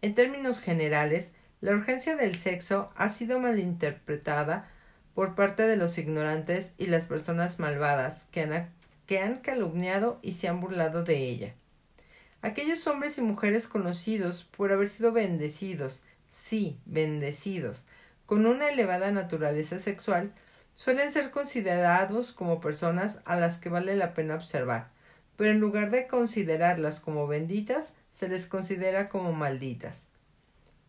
[0.02, 1.30] En términos generales,
[1.62, 4.70] la urgencia del sexo ha sido malinterpretada
[5.16, 8.70] por parte de los ignorantes y las personas malvadas que han
[9.06, 11.56] que han calumniado y se han burlado de ella.
[12.42, 17.84] Aquellos hombres y mujeres conocidos por haber sido bendecidos, sí, bendecidos,
[18.26, 20.32] con una elevada naturaleza sexual
[20.76, 24.90] suelen ser considerados como personas a las que vale la pena observar,
[25.36, 30.06] pero en lugar de considerarlas como benditas, se les considera como malditas.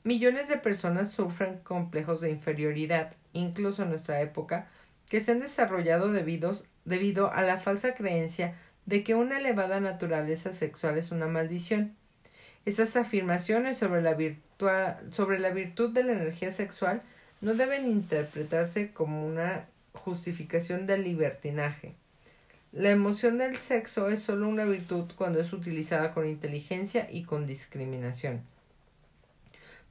[0.04, 4.68] Millones de personas sufren complejos de inferioridad, incluso en nuestra época,
[5.08, 6.52] que se han desarrollado debido,
[6.84, 8.54] debido a la falsa creencia
[8.90, 11.94] de que una elevada naturaleza sexual es una maldición.
[12.66, 14.16] Esas afirmaciones sobre la,
[15.12, 17.00] sobre la virtud de la energía sexual
[17.40, 21.94] no deben interpretarse como una justificación del libertinaje.
[22.72, 27.46] La emoción del sexo es solo una virtud cuando es utilizada con inteligencia y con
[27.46, 28.40] discriminación.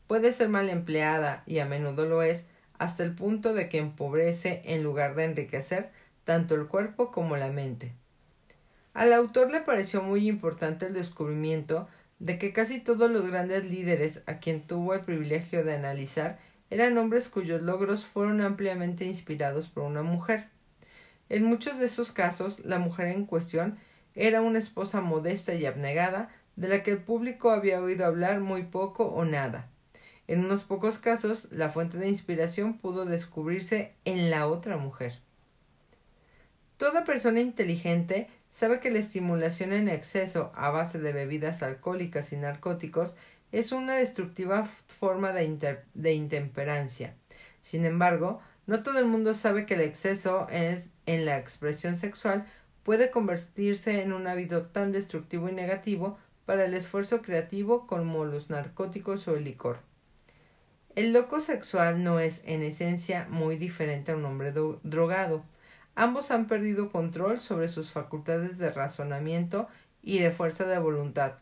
[0.08, 2.48] Puede ser mal empleada, y a menudo lo es,
[2.78, 5.90] hasta el punto de que empobrece en lugar de enriquecer
[6.26, 7.94] tanto el cuerpo como la mente.
[8.94, 11.88] Al autor le pareció muy importante el descubrimiento
[12.20, 16.98] de que casi todos los grandes líderes a quien tuvo el privilegio de analizar eran
[16.98, 20.50] hombres cuyos logros fueron ampliamente inspirados por una mujer.
[21.30, 23.78] En muchos de esos casos, la mujer en cuestión
[24.16, 28.64] era una esposa modesta y abnegada, de la que el público había oído hablar muy
[28.64, 29.70] poco o nada.
[30.28, 35.22] En unos pocos casos, la fuente de inspiración pudo descubrirse en la otra mujer.
[36.78, 42.38] Toda persona inteligente sabe que la estimulación en exceso a base de bebidas alcohólicas y
[42.38, 43.16] narcóticos
[43.52, 47.16] es una destructiva forma de, de intemperancia.
[47.62, 52.46] Sin embargo, no todo el mundo sabe que el exceso en la expresión sexual
[52.84, 58.50] puede convertirse en un hábito tan destructivo y negativo para el esfuerzo creativo como los
[58.50, 59.80] narcóticos o el licor.
[60.96, 65.44] El loco sexual no es, en esencia, muy diferente a un hombre drogado.
[66.00, 69.68] Ambos han perdido control sobre sus facultades de razonamiento
[70.02, 71.34] y de fuerza de voluntad.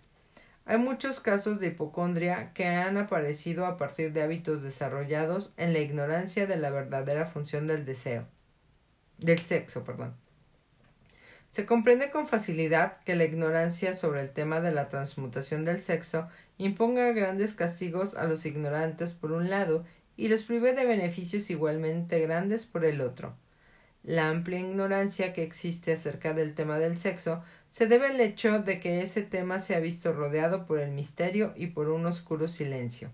[0.65, 5.79] Hay muchos casos de hipocondria que han aparecido a partir de hábitos desarrollados en la
[5.79, 8.25] ignorancia de la verdadera función del deseo.
[9.19, 10.15] del sexo, perdón.
[11.51, 16.29] Se comprende con facilidad que la ignorancia sobre el tema de la transmutación del sexo
[16.57, 19.85] imponga grandes castigos a los ignorantes por un lado
[20.15, 23.35] y los prive de beneficios igualmente grandes por el otro.
[24.07, 28.79] La amplia ignorancia que existe acerca del tema del sexo se debe al hecho de
[28.79, 33.11] que ese tema se ha visto rodeado por el misterio y por un oscuro silencio.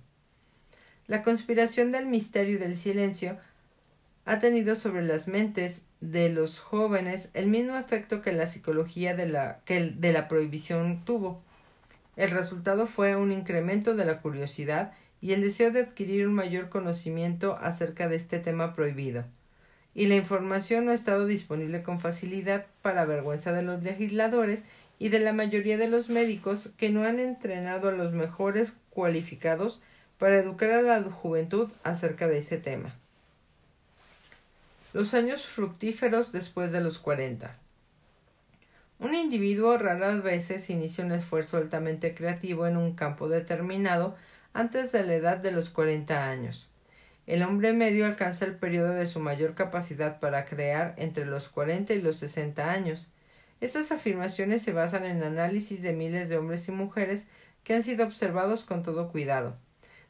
[1.08, 3.40] La conspiración del misterio y del silencio
[4.26, 9.26] ha tenido sobre las mentes de los jóvenes el mismo efecto que la psicología de
[9.26, 11.42] la, que de la prohibición tuvo.
[12.18, 16.70] El resultado fue un incremento de la curiosidad y el deseo de adquirir un mayor
[16.70, 19.26] conocimiento acerca de este tema prohibido.
[19.96, 24.64] Y la información no ha estado disponible con facilidad para vergüenza de los legisladores
[25.00, 29.82] y de la mayoría de los médicos que no han entrenado a los mejores cualificados
[30.18, 32.96] para educar a la juventud acerca de ese tema.
[34.94, 37.58] Los años fructíferos después de los cuarenta.
[39.00, 44.16] Un individuo raras veces inicia un esfuerzo altamente creativo en un campo determinado
[44.54, 46.70] antes de la edad de los 40 años.
[47.26, 51.94] El hombre medio alcanza el periodo de su mayor capacidad para crear entre los 40
[51.94, 53.12] y los 60 años.
[53.62, 57.28] Estas afirmaciones se basan en análisis de miles de hombres y mujeres
[57.64, 59.56] que han sido observados con todo cuidado.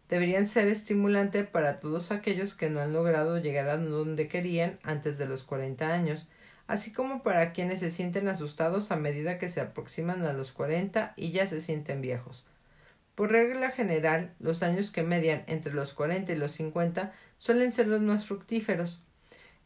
[0.10, 5.20] Deberían ser estimulante para todos aquellos que no han logrado llegar a donde querían antes
[5.20, 6.28] de los 40 años,
[6.66, 11.14] así como para quienes se sienten asustados a medida que se aproximan a los cuarenta
[11.16, 12.48] y ya se sienten viejos.
[13.16, 17.88] Por regla general, los años que median entre los cuarenta y los cincuenta suelen ser
[17.88, 19.04] los más fructíferos.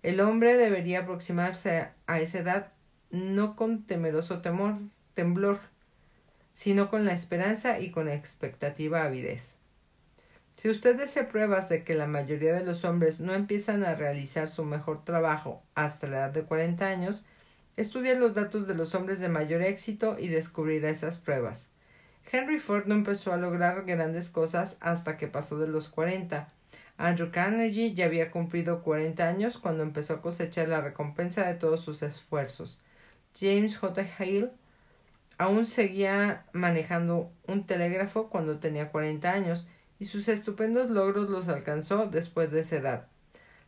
[0.04, 2.72] El hombre debería aproximarse a esa edad
[3.10, 4.76] no con temeroso temor,
[5.14, 5.60] temblor,
[6.54, 9.56] sino con la esperanza y con expectativa avidez.
[10.58, 14.48] Si usted desea pruebas de que la mayoría de los hombres no empiezan a realizar
[14.48, 17.26] su mejor trabajo hasta la edad de 40 años,
[17.78, 21.70] estudie los datos de los hombres de mayor éxito y descubrirá esas pruebas.
[22.30, 26.50] Henry Ford no empezó a lograr grandes cosas hasta que pasó de los 40.
[26.98, 31.82] Andrew Carnegie ya había cumplido 40 años cuando empezó a cosechar la recompensa de todos
[31.82, 32.82] sus esfuerzos.
[33.40, 34.06] James J.
[34.18, 34.52] Hale
[35.38, 39.68] aún seguía manejando un telégrafo cuando tenía 40 años
[40.00, 43.08] y sus estupendos logros los alcanzó después de esa edad.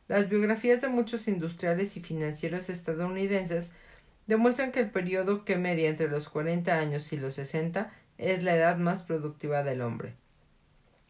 [0.07, 3.71] Las biografías de muchos industriales y financieros estadounidenses
[4.25, 8.55] demuestran que el periodo que media entre los 40 años y los 60 es la
[8.55, 10.13] edad más productiva del hombre.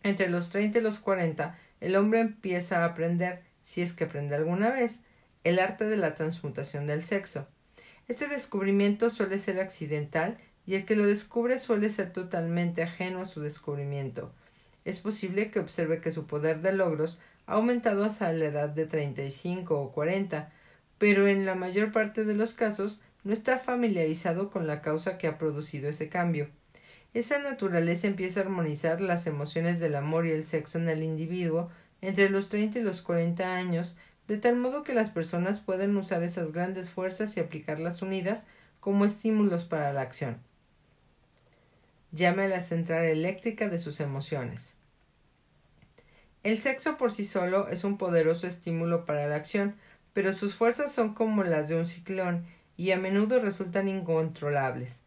[0.04, 4.36] Entre los 30 y los 40, el hombre empieza a aprender, si es que aprende
[4.36, 5.02] alguna vez,
[5.44, 7.48] el arte de la transmutación del sexo.
[8.08, 13.26] Este descubrimiento suele ser accidental y el que lo descubre suele ser totalmente ajeno a
[13.26, 14.34] su descubrimiento
[14.86, 18.86] es posible que observe que su poder de logros ha aumentado hasta la edad de
[18.86, 20.52] 35 o 40,
[20.98, 25.28] pero en la mayor parte de los casos no está familiarizado con la causa que
[25.28, 26.50] ha producido ese cambio.
[27.14, 31.70] Esa naturaleza empieza a armonizar las emociones del amor y el sexo en el individuo
[32.02, 33.98] entre los 30 y los 40 años,
[34.28, 38.46] de tal modo que las personas pueden usar esas grandes fuerzas y aplicarlas unidas
[38.80, 40.38] como estímulos para la acción.
[42.12, 44.76] Llame a la central eléctrica de sus emociones.
[46.44, 49.76] El sexo por sí solo es un poderoso estímulo para la acción,
[50.14, 52.46] pero sus fuerzas son como las de un ciclón
[52.78, 55.02] y a menudo resultan incontrolables.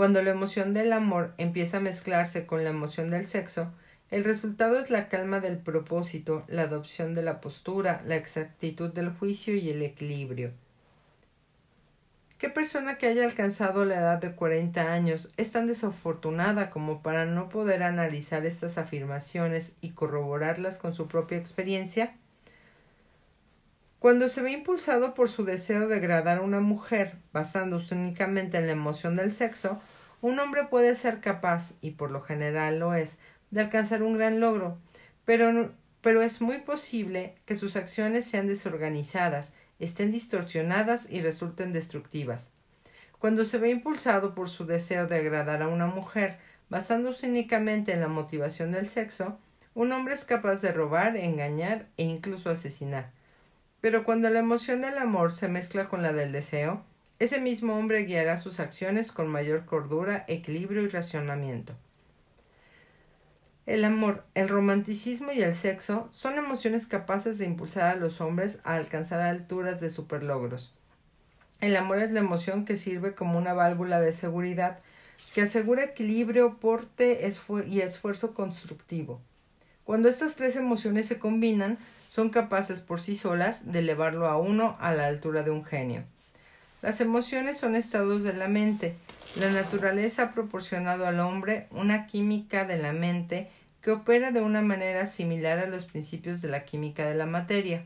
[0.00, 3.70] Cuando la emoción del amor empieza a mezclarse con la emoción del sexo,
[4.10, 9.10] el resultado es la calma del propósito, la adopción de la postura, la exactitud del
[9.10, 10.52] juicio y el equilibrio.
[12.38, 17.26] ¿Qué persona que haya alcanzado la edad de 40 años es tan desafortunada como para
[17.26, 22.16] no poder analizar estas afirmaciones y corroborarlas con su propia experiencia?
[24.00, 28.66] Cuando se ve impulsado por su deseo de agradar a una mujer, basándose únicamente en
[28.66, 29.80] la emoción del sexo,
[30.22, 33.18] un hombre puede ser capaz, y por lo general lo es,
[33.50, 34.78] de alcanzar un gran logro,
[35.26, 42.50] pero, pero es muy posible que sus acciones sean desorganizadas estén distorsionadas y resulten destructivas.
[43.18, 46.38] Cuando se ve impulsado por su deseo de agradar a una mujer,
[46.70, 49.38] basándose únicamente en la motivación del sexo,
[49.74, 53.10] un hombre es capaz de robar, engañar e incluso asesinar.
[53.80, 56.84] Pero cuando la emoción del amor se mezcla con la del deseo,
[57.18, 61.74] ese mismo hombre guiará sus acciones con mayor cordura, equilibrio y racionamiento.
[63.66, 68.58] El amor, el romanticismo y el sexo son emociones capaces de impulsar a los hombres
[68.64, 70.74] a alcanzar alturas de superlogros.
[71.60, 74.80] El amor es la emoción que sirve como una válvula de seguridad
[75.34, 77.20] que asegura equilibrio, porte
[77.68, 79.20] y esfuerzo constructivo.
[79.84, 81.78] Cuando estas tres emociones se combinan,
[82.10, 86.02] son capaces por sí solas de elevarlo a uno a la altura de un genio.
[86.82, 88.96] Las emociones son estados de la mente
[89.36, 93.48] la naturaleza ha proporcionado al hombre una química de la mente
[93.80, 97.84] que opera de una manera similar a los principios de la química de la materia.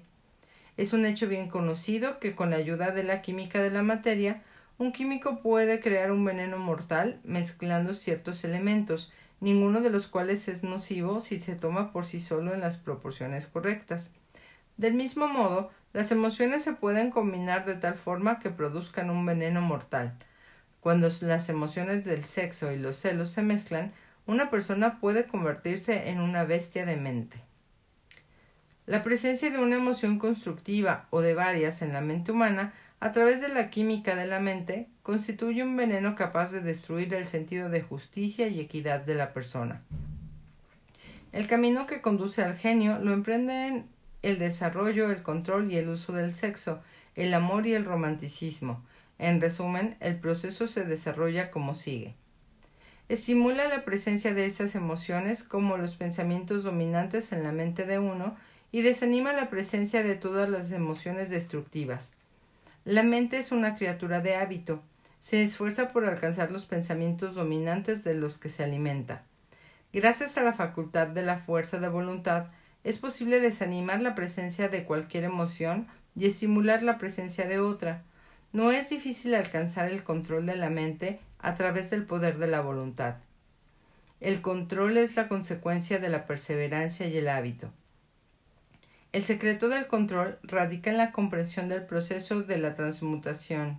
[0.79, 4.43] Es un hecho bien conocido que con la ayuda de la química de la materia,
[4.79, 9.13] un químico puede crear un veneno mortal mezclando ciertos elementos,
[9.45, 13.47] ninguno de los cuales es nocivo si se toma por sí solo en las proporciones
[13.47, 14.11] correctas.
[14.79, 19.61] Del mismo modo, las emociones se pueden combinar de tal forma que produzcan un veneno
[19.61, 20.15] mortal.
[20.81, 23.93] Cuando las emociones del sexo y los celos se mezclan,
[24.27, 27.39] una persona puede convertirse en una bestia de mente.
[28.87, 33.41] La presencia de una emoción constructiva o de varias en la mente humana a través
[33.41, 37.83] de la química de la mente constituye un veneno capaz de destruir el sentido de
[37.83, 39.83] justicia y equidad de la persona.
[41.33, 43.87] El camino que conduce al genio lo emprenden
[44.23, 46.81] el desarrollo, el control y el uso del sexo,
[47.15, 48.83] el amor y el romanticismo,
[49.19, 52.15] en resumen, el proceso se desarrolla como sigue.
[53.09, 58.37] Estimula la presencia de esas emociones como los pensamientos dominantes en la mente de uno
[58.73, 62.11] y desanima la presencia de todas las emociones destructivas.
[62.85, 64.83] La mente es una criatura de hábito,
[65.19, 69.23] se esfuerza por alcanzar los pensamientos dominantes de los que se alimenta.
[69.95, 72.49] Gracias a la facultad de la fuerza de voluntad,
[72.83, 78.03] es posible desanimar la presencia de cualquier emoción y estimular la presencia de otra,
[78.53, 82.61] no es difícil alcanzar el control de la mente a través del poder de la
[82.61, 83.17] voluntad.
[84.21, 87.73] El control es la consecuencia de la perseverancia y el hábito.
[89.15, 93.79] El secreto del control radica en la comprensión del proceso de la transmutación.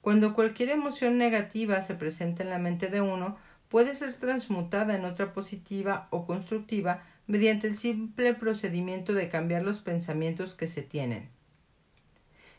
[0.00, 3.36] Cuando cualquier emoción negativa se presenta en la mente de uno,
[3.68, 9.78] puede ser transmutada en otra positiva o constructiva mediante el simple procedimiento de cambiar los
[9.78, 11.28] pensamientos que se tienen.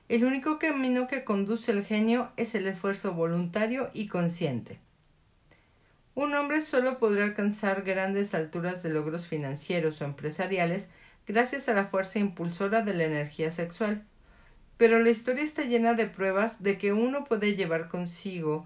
[0.07, 4.79] El único camino que conduce al genio es el esfuerzo voluntario y consciente.
[6.15, 10.87] Un hombre solo podrá alcanzar grandes alturas de logros financieros o empresariales
[11.27, 14.03] gracias a la fuerza impulsora de la energía sexual.
[14.77, 18.65] Pero la historia está llena de pruebas de que uno puede llevar consigo,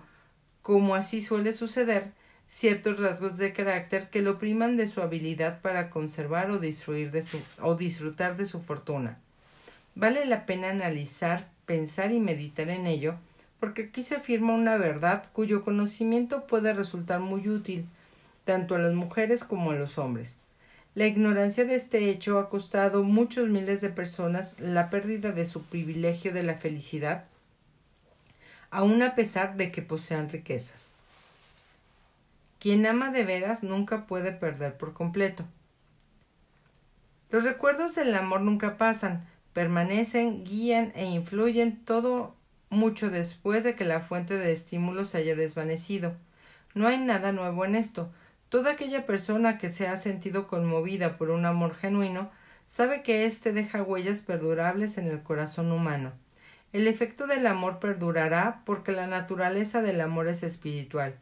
[0.61, 2.11] como así suele suceder,
[2.49, 6.59] ciertos rasgos de carácter que lo priman de su habilidad para conservar o,
[7.61, 9.17] o disfrutar de su fortuna.
[9.95, 13.15] Vale la pena analizar, pensar y meditar en ello,
[13.61, 17.85] porque aquí se afirma una verdad cuyo conocimiento puede resultar muy útil
[18.43, 20.40] tanto a las mujeres como a los hombres.
[20.93, 25.63] La ignorancia de este hecho ha costado muchos miles de personas la pérdida de su
[25.63, 27.25] privilegio de la felicidad,
[28.71, 30.91] aun a pesar de que posean riquezas.
[32.59, 35.45] Quien ama de veras nunca puede perder por completo.
[37.29, 42.35] Los recuerdos del amor nunca pasan, permanecen, guían e influyen todo
[42.69, 46.13] mucho después de que la fuente de estímulo se haya desvanecido.
[46.73, 48.11] No hay nada nuevo en esto.
[48.51, 52.29] Toda aquella persona que se ha sentido conmovida por un amor genuino
[52.67, 56.11] sabe que éste deja huellas perdurables en el corazón humano.
[56.73, 61.15] El efecto del amor perdurará porque la naturaleza del amor es espiritual.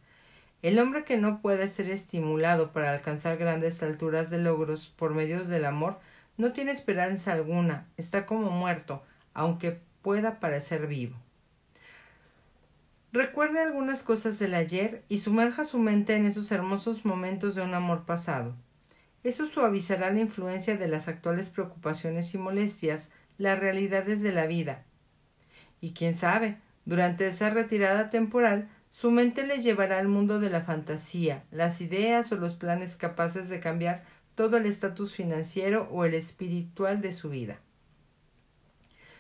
[0.64, 5.48] El hombre que no puede ser estimulado para alcanzar grandes alturas de logros por medios
[5.50, 6.00] del amor
[6.38, 9.04] no tiene esperanza alguna, está como muerto,
[9.36, 11.16] aunque pueda parecer vivo.
[13.12, 17.74] Recuerde algunas cosas del ayer y sumerja su mente en esos hermosos momentos de un
[17.74, 18.56] amor pasado.
[19.24, 24.86] Eso suavizará la influencia de las actuales preocupaciones y molestias, las realidades de la vida.
[25.82, 30.62] Y quién sabe, durante esa retirada temporal, su mente le llevará al mundo de la
[30.62, 34.04] fantasía, las ideas o los planes capaces de cambiar
[34.36, 37.60] todo el estatus financiero o el espiritual de su vida.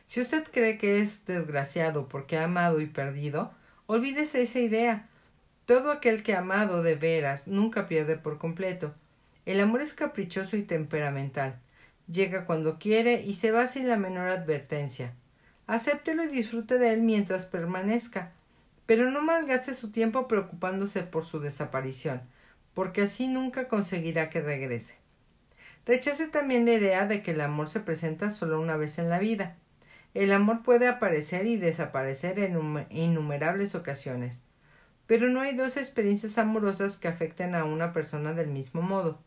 [0.05, 3.53] Si usted cree que es desgraciado porque ha amado y perdido,
[3.91, 5.09] Olvídese esa idea.
[5.65, 8.93] Todo aquel que ha amado de veras nunca pierde por completo.
[9.47, 11.57] El amor es caprichoso y temperamental.
[12.07, 15.15] Llega cuando quiere y se va sin la menor advertencia.
[15.65, 18.31] Acéptelo y disfrute de él mientras permanezca,
[18.85, 22.21] pero no malgaste su tiempo preocupándose por su desaparición,
[22.75, 24.97] porque así nunca conseguirá que regrese.
[25.87, 29.17] Rechace también la idea de que el amor se presenta solo una vez en la
[29.17, 29.55] vida.
[30.15, 34.41] El amor puede aparecer y desaparecer en innumerables ocasiones,
[35.05, 39.19] pero no hay dos experiencias amorosas que afecten a una persona del mismo modo.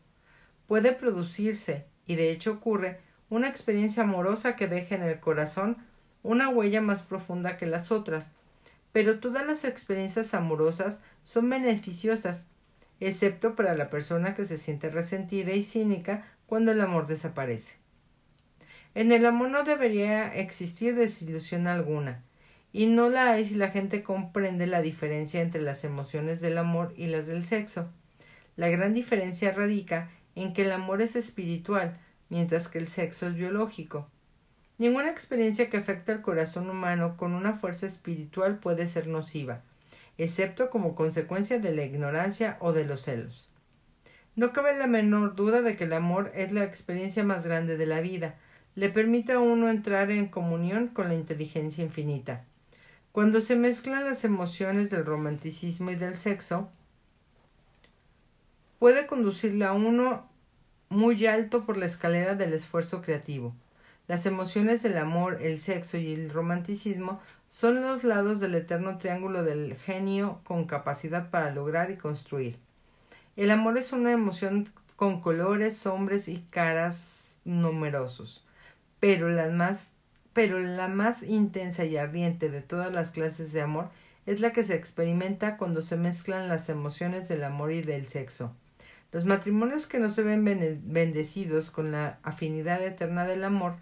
[0.67, 5.77] Puede producirse, y de hecho ocurre, una experiencia amorosa que deje en el corazón
[6.21, 8.31] una huella más profunda que las otras,
[8.91, 12.47] pero todas las experiencias amorosas son beneficiosas,
[12.99, 17.82] excepto para la persona que se siente resentida y cínica cuando el amor desaparece.
[18.95, 22.23] En el amor no debería existir desilusión alguna,
[22.71, 26.93] y no la hay si la gente comprende la diferencia entre las emociones del amor
[26.95, 27.89] y las del sexo.
[28.55, 31.97] La gran diferencia radica en que el amor es espiritual,
[32.29, 34.09] mientras que el sexo es biológico.
[34.77, 39.61] Ninguna experiencia que afecte al corazón humano con una fuerza espiritual puede ser nociva,
[40.17, 43.49] excepto como consecuencia de la ignorancia o de los celos.
[44.35, 47.85] No cabe la menor duda de que el amor es la experiencia más grande de
[47.85, 48.35] la vida,
[48.75, 52.43] le permite a uno entrar en comunión con la inteligencia infinita.
[53.11, 56.69] Cuando se mezclan las emociones del romanticismo y del sexo,
[58.79, 60.27] puede conducirle a uno
[60.89, 63.53] muy alto por la escalera del esfuerzo creativo.
[64.07, 69.43] Las emociones del amor, el sexo y el romanticismo son los lados del eterno triángulo
[69.43, 72.57] del genio con capacidad para lograr y construir.
[73.35, 77.13] El amor es una emoción con colores, hombres y caras
[77.45, 78.42] numerosos
[79.03, 79.87] pero la más
[80.31, 83.89] pero la más intensa y ardiente de todas las clases de amor
[84.25, 88.55] es la que se experimenta cuando se mezclan las emociones del amor y del sexo.
[89.11, 90.45] Los matrimonios que no se ven
[90.85, 93.75] bendecidos con la afinidad eterna del amor,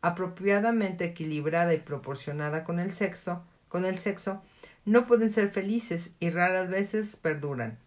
[0.00, 4.42] apropiadamente equilibrada y proporcionada con el sexo, con el sexo,
[4.84, 7.78] no pueden ser felices y raras veces perduran.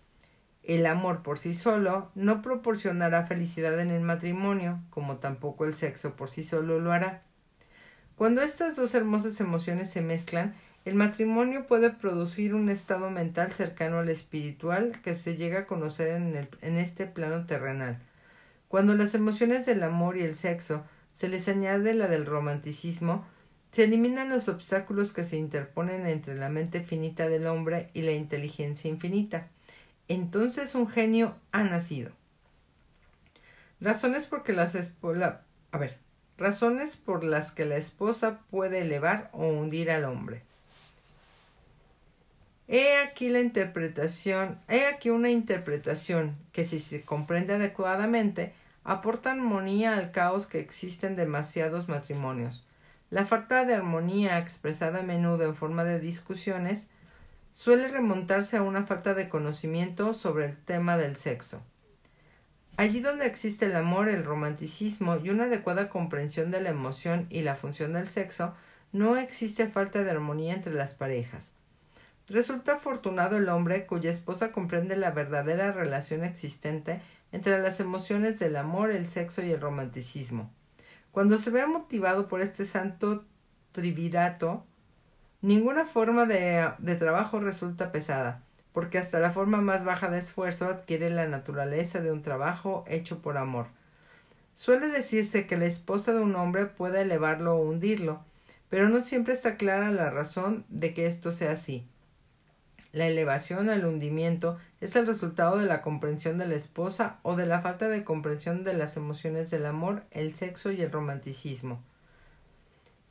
[0.63, 6.15] El amor por sí solo no proporcionará felicidad en el matrimonio, como tampoco el sexo
[6.15, 7.23] por sí solo lo hará.
[8.15, 10.53] Cuando estas dos hermosas emociones se mezclan,
[10.85, 16.09] el matrimonio puede producir un estado mental cercano al espiritual que se llega a conocer
[16.09, 17.99] en, el, en este plano terrenal.
[18.67, 20.83] Cuando las emociones del amor y el sexo
[21.13, 23.25] se les añade la del romanticismo,
[23.71, 28.11] se eliminan los obstáculos que se interponen entre la mente finita del hombre y la
[28.11, 29.47] inteligencia infinita
[30.11, 32.11] entonces un genio ha nacido.
[33.79, 34.75] Razones porque las
[35.71, 35.97] a ver,
[36.37, 40.43] razones por las que la esposa puede elevar o hundir al hombre.
[42.67, 48.53] He aquí la interpretación, he aquí una interpretación que si se comprende adecuadamente
[48.83, 52.65] aporta armonía al caos que existen demasiados matrimonios.
[53.09, 56.87] La falta de armonía expresada a menudo en forma de discusiones
[57.53, 61.63] suele remontarse a una falta de conocimiento sobre el tema del sexo.
[62.77, 67.41] Allí donde existe el amor, el romanticismo y una adecuada comprensión de la emoción y
[67.41, 68.53] la función del sexo,
[68.91, 71.51] no existe falta de armonía entre las parejas.
[72.27, 78.55] Resulta afortunado el hombre cuya esposa comprende la verdadera relación existente entre las emociones del
[78.55, 80.51] amor, el sexo y el romanticismo.
[81.11, 83.25] Cuando se ve motivado por este santo
[83.73, 84.65] trivirato,
[85.41, 90.67] Ninguna forma de, de, trabajo resulta pesada, porque hasta la forma más baja de esfuerzo
[90.67, 93.65] adquiere la naturaleza de un trabajo hecho por amor.
[94.53, 98.23] Suele decirse que la esposa de un hombre puede elevarlo o hundirlo,
[98.69, 101.85] pero no siempre está clara la razón de que esto sea así.
[102.93, 107.45] La elevación al hundimiento es el resultado de la comprensión de la esposa o de
[107.45, 111.81] la falta de comprensión de las emociones del amor, el sexo y el romanticismo.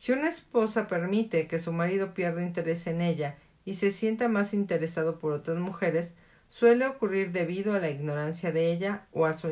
[0.00, 3.36] Si una esposa permite que su marido pierda interés en ella
[3.66, 6.14] y se sienta más interesado por otras mujeres,
[6.48, 9.50] suele ocurrir debido a la ignorancia de ella o a su,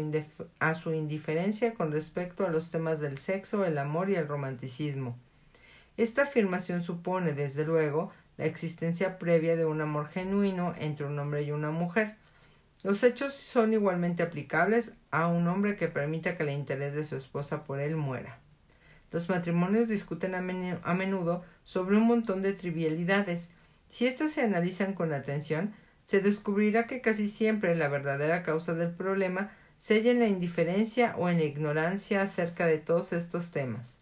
[0.58, 5.18] a su indiferencia con respecto a los temas del sexo, el amor y el romanticismo.
[5.98, 11.42] Esta afirmación supone, desde luego, la existencia previa de un amor genuino entre un hombre
[11.42, 12.16] y una mujer.
[12.82, 17.16] Los hechos son igualmente aplicables a un hombre que permita que el interés de su
[17.16, 18.38] esposa por él muera.
[19.10, 23.48] Los matrimonios discuten a, menudo sobre un montón de trivialidades.
[23.88, 28.90] Si éstas se analizan con atención, se descubrirá que casi siempre la verdadera causa del
[28.90, 33.98] problema se halla en la indiferencia o en la ignorancia acerca de todos estos temas.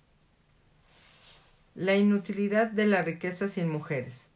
[1.75, 4.29] La inutilidad de la riqueza sin mujeres.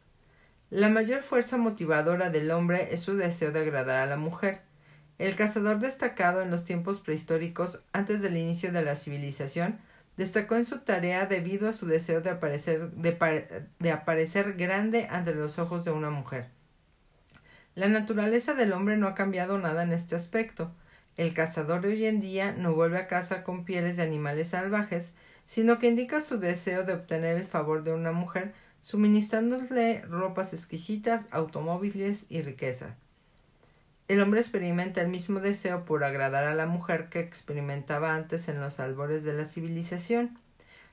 [0.68, 4.60] La mayor fuerza motivadora del hombre es su deseo de agradar a la mujer.
[5.18, 9.80] El cazador destacado en los tiempos prehistóricos, antes del inicio de la civilización,
[10.20, 15.58] destacó en su tarea debido a su deseo de aparecer, de aparecer grande ante los
[15.58, 16.50] ojos de una mujer.
[17.74, 20.74] La naturaleza del hombre no ha cambiado nada en este aspecto.
[21.16, 25.14] El cazador de hoy en día no vuelve a casa con pieles de animales salvajes,
[25.46, 28.52] sino que indica su deseo de obtener el favor de una mujer,
[28.82, 32.94] suministrándole ropas exquisitas, automóviles y riqueza.
[34.10, 38.60] El hombre experimenta el mismo deseo por agradar a la mujer que experimentaba antes en
[38.60, 40.36] los albores de la civilización.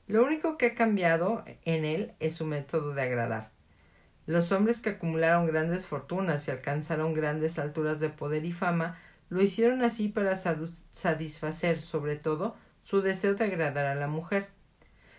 [0.05, 3.49] Lo único que ha cambiado en él es su método de agradar.
[4.27, 8.99] Los hombres que acumularon grandes fortunas y alcanzaron grandes alturas de poder y fama
[9.29, 14.47] lo hicieron así para satisfacer, sobre todo, su deseo de agradar a la mujer.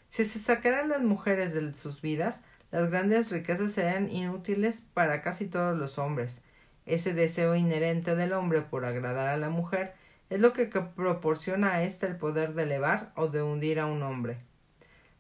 [0.09, 2.39] Si se sacaran las mujeres de sus vidas,
[2.71, 6.43] las grandes riquezas serían inútiles para casi todos los hombres.
[6.89, 9.93] Ese deseo inherente del hombre por agradar a la mujer
[10.31, 14.03] es lo que proporciona a ésta el poder de elevar o de hundir a un
[14.03, 14.39] hombre.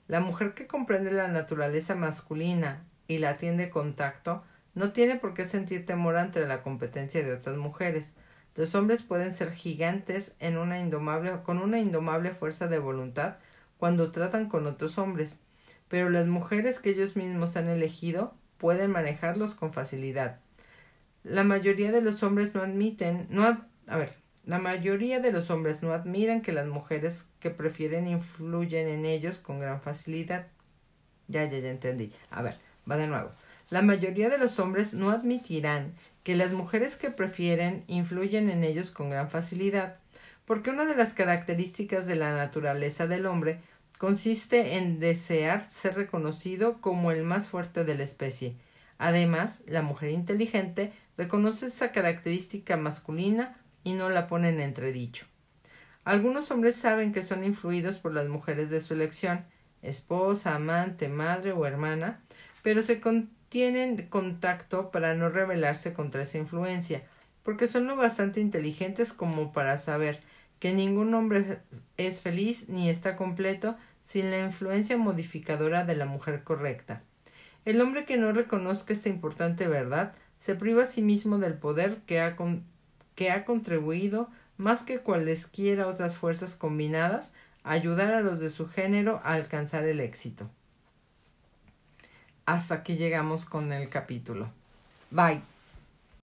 [0.06, 4.42] La mujer que comprende la naturaleza masculina y la atiende con tacto
[4.74, 8.14] no tiene por qué sentir temor ante la competencia de otras mujeres,
[8.54, 10.32] los hombres pueden ser gigantes
[11.44, 13.36] con una indomable fuerza de voluntad
[13.76, 15.38] cuando tratan con otros hombres,
[15.88, 20.40] pero las mujeres que ellos mismos han elegido pueden manejarlos con facilidad.
[21.28, 23.44] La mayoría de los hombres no admiten, no,
[23.86, 28.88] a ver, la mayoría de los hombres no admiran que las mujeres que prefieren influyen
[28.88, 30.46] en ellos con gran facilidad.
[31.26, 32.12] Ya, ya, ya entendí.
[32.30, 32.56] A ver,
[32.90, 33.30] va de nuevo.
[33.68, 38.90] La mayoría de los hombres no admitirán que las mujeres que prefieren influyen en ellos
[38.90, 39.96] con gran facilidad,
[40.46, 43.60] porque una de las características de la naturaleza del hombre
[43.98, 48.56] consiste en desear ser reconocido como el más fuerte de la especie.
[48.96, 55.26] Además, la mujer inteligente reconoce esa característica masculina y no la pone en entredicho.
[56.04, 59.44] Algunos hombres saben que son influidos por las mujeres de su elección,
[59.82, 62.22] esposa, amante, madre o hermana,
[62.62, 63.02] pero se
[63.50, 67.02] tienen contacto para no rebelarse contra esa influencia,
[67.42, 70.20] porque son lo bastante inteligentes como para saber
[70.60, 71.60] que ningún hombre
[71.96, 77.02] es feliz ni está completo sin la influencia modificadora de la mujer correcta.
[77.64, 81.98] El hombre que no reconozca esta importante verdad se priva a sí mismo del poder
[82.06, 82.36] que ha,
[83.14, 87.32] que ha contribuido más que cualesquiera otras fuerzas combinadas
[87.64, 90.50] a ayudar a los de su género a alcanzar el éxito
[92.48, 94.50] hasta que llegamos con el capítulo.
[95.10, 95.57] Bye.